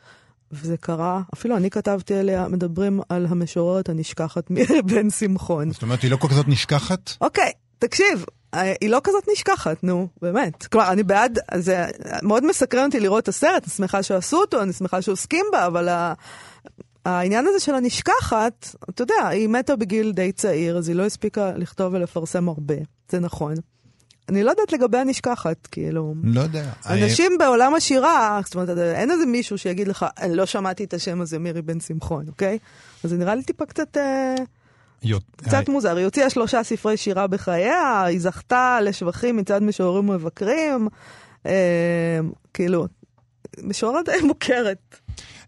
[0.53, 5.72] וזה קרה, אפילו אני כתבתי עליה, מדברים על המשוררת הנשכחת מירי בן שמחון.
[5.72, 7.12] זאת אומרת, היא לא כל כזאת נשכחת?
[7.20, 8.24] אוקיי, תקשיב,
[8.55, 10.66] אה, היא לא כזאת נשכחת, נו, באמת.
[10.66, 11.86] כלומר, אני בעד, זה
[12.22, 15.89] מאוד מסקרן אותי לראות את הסרט, אני שמחה שעשו אותו, אני שמחה שעוסקים בה, אבל
[15.89, 16.12] ה...
[17.05, 21.53] העניין הזה של הנשכחת, אתה יודע, היא מתה בגיל די צעיר, אז היא לא הספיקה
[21.57, 22.74] לכתוב ולפרסם הרבה,
[23.09, 23.55] זה נכון.
[24.29, 26.14] אני לא יודעת לגבי הנשכחת, כאילו...
[26.22, 26.70] לא יודע.
[26.87, 31.20] אנשים בעולם השירה, זאת אומרת, אין איזה מישהו שיגיד לך, "אני לא שמעתי את השם
[31.20, 32.59] הזה, מירי בן שמחון, אוקיי?
[33.05, 33.97] אז זה נראה לי טיפה קצת...
[33.97, 34.35] אה,
[35.03, 40.89] יות- קצת מוזר, היא הוציאה שלושה ספרי שירה בחייה, היא זכתה לשבחים מצד משוררים ומבקרים,
[41.47, 42.18] אה,
[42.55, 42.87] כאילו,
[43.62, 44.97] משוררת מוכרת.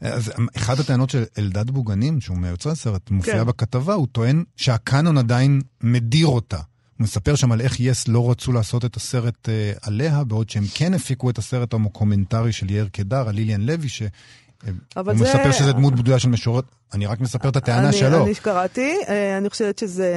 [0.01, 3.45] אז אחת הטענות של אלדד בוגנים, שהוא מיוצרי הסרט, מופיע כן.
[3.47, 6.59] בכתבה, הוא טוען שהקאנון עדיין מדיר אותה.
[7.01, 10.95] מספר שם על איך yes לא רצו לעשות את הסרט אה, עליה, בעוד שהם כן
[10.95, 14.03] הפיקו את הסרט המוקומנטרי של יאיר קדר, על ליליאן לוי, ש...
[14.97, 17.97] אבל הוא זה- מספר שזה דמות בדויה של משוררת, אני רק מספר את הטענה אני,
[17.97, 18.25] שלו.
[18.25, 20.15] אני שקראתי, אה, אני חושבת שזה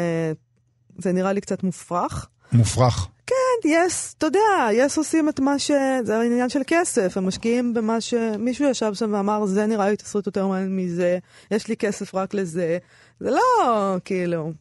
[0.98, 2.28] זה נראה לי קצת מופרך.
[2.52, 3.08] מופרך.
[3.28, 4.40] כן, yes, אתה יודע,
[4.74, 5.72] yes עושים את מה ש...
[6.04, 8.14] זה העניין של כסף, הם משקיעים במה ש...
[8.40, 11.18] מישהו ישב שם ואמר, זה נראה לי תסריט יותר מעניין מזה,
[11.52, 12.78] יש לי כסף רק לזה.
[13.20, 14.52] זה לא, כאילו...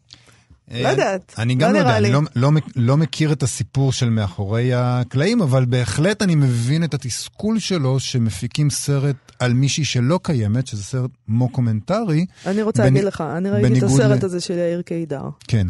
[0.70, 2.12] לא יודעת, אני לא גם לא נראה יודע, אני.
[2.12, 7.58] לא, לא, לא מכיר את הסיפור של מאחורי הקלעים, אבל בהחלט אני מבין את התסכול
[7.58, 12.26] שלו שמפיקים סרט על מישהי שלא קיימת, שזה סרט מוקומנטרי.
[12.46, 15.66] אני רוצה בני- להגיד לך, אני ראיתי את הסרט ל- הזה של יאיר קידר, כן.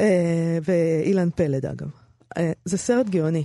[0.00, 0.06] אה,
[0.64, 1.88] ואילן פלד אגב.
[2.38, 3.44] אה, זה סרט גאוני,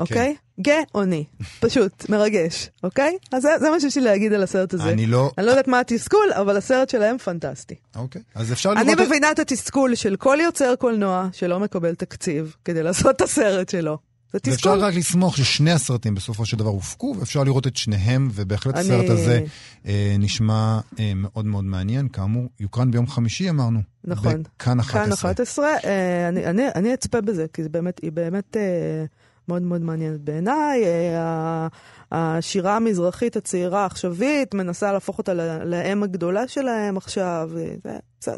[0.00, 0.36] אוקיי?
[0.60, 1.24] גאוני,
[1.60, 3.16] פשוט, מרגש, אוקיי?
[3.32, 4.84] אז זה, זה מה שיש לי להגיד על הסרט הזה.
[4.92, 5.30] אני לא...
[5.38, 7.74] אני לא יודעת מה התסכול, אבל הסרט שלהם פנטסטי.
[7.96, 8.86] אוקיי, אז אפשר לראות...
[8.98, 13.68] אני מבינה את התסכול של כל יוצר קולנוע שלא מקבל תקציב כדי לעשות את הסרט
[13.68, 13.98] שלו.
[14.32, 14.78] זה ואפשר תסכול.
[14.78, 19.10] רק לסמוך ששני הסרטים בסופו של דבר הופקו, ואפשר לראות את שניהם, ובהחלט אני- הסרט
[19.10, 19.40] הזה
[19.86, 22.08] אה, נשמע אה, מאוד מאוד מעניין.
[22.08, 23.80] כאמור, יוקרן ביום חמישי אמרנו.
[24.04, 24.42] נכון.
[24.56, 25.04] בכאן 11.
[25.04, 29.04] כאן 11, אה, אני, אני, אני אצפה בזה, כי זה באמת, היא באמת אה,
[29.48, 30.84] מאוד מאוד מעניינת בעיניי.
[30.84, 31.68] אה,
[32.12, 35.34] השירה המזרחית הצעירה העכשווית מנסה להפוך אותה
[35.64, 38.36] לאם הגדולה שלהם עכשיו, אה, זה בסדר,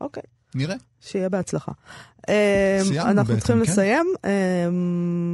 [0.00, 0.22] אוקיי.
[0.54, 0.76] נראה.
[1.00, 1.72] שיהיה בהצלחה.
[2.28, 3.62] אה, סיימנו אנחנו צריכים כן?
[3.62, 4.06] לסיים.
[4.24, 4.30] אה,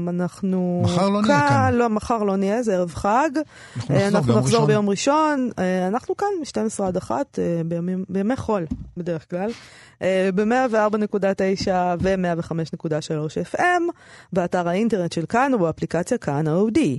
[0.08, 0.82] אנחנו...
[0.84, 1.74] מחר לא נהיה כאן.
[1.74, 3.30] לא, מחר לא נהיה, זה ערב חג.
[3.76, 4.66] אנחנו אה, נחזור אנחנו ביום נחזור ראשון.
[4.66, 5.50] ביום ראשון.
[5.58, 9.50] אה, אנחנו כאן מ-12 עד 1, אה, בימים- בימי חול בדרך כלל.
[10.34, 11.68] ב-104.9
[12.00, 12.88] ו-105.3
[13.54, 13.82] FM,
[14.32, 16.98] באתר האינטרנט של כאן ובאפליקציה כאן אודי.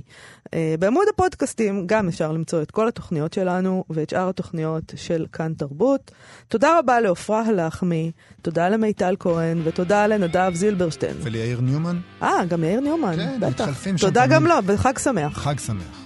[0.54, 5.52] אה, בעמוד הפודקאסטים גם אפשר למצוא את כל התוכניות שלנו ואת שאר התוכניות של כאן
[5.58, 6.10] תרבות.
[6.48, 8.10] תודה רבה לעופרה הלחמי,
[8.42, 11.16] תודה למיטל כהן ותודה לנדב זילברשטיין.
[11.22, 13.48] וליאיר ניומן, אה, גם יאיר ניומן, כן, בטח.
[13.60, 14.46] מתחלפים שם תודה גם.
[14.46, 15.38] לו, וחג שמח.
[15.38, 15.96] חג שמח.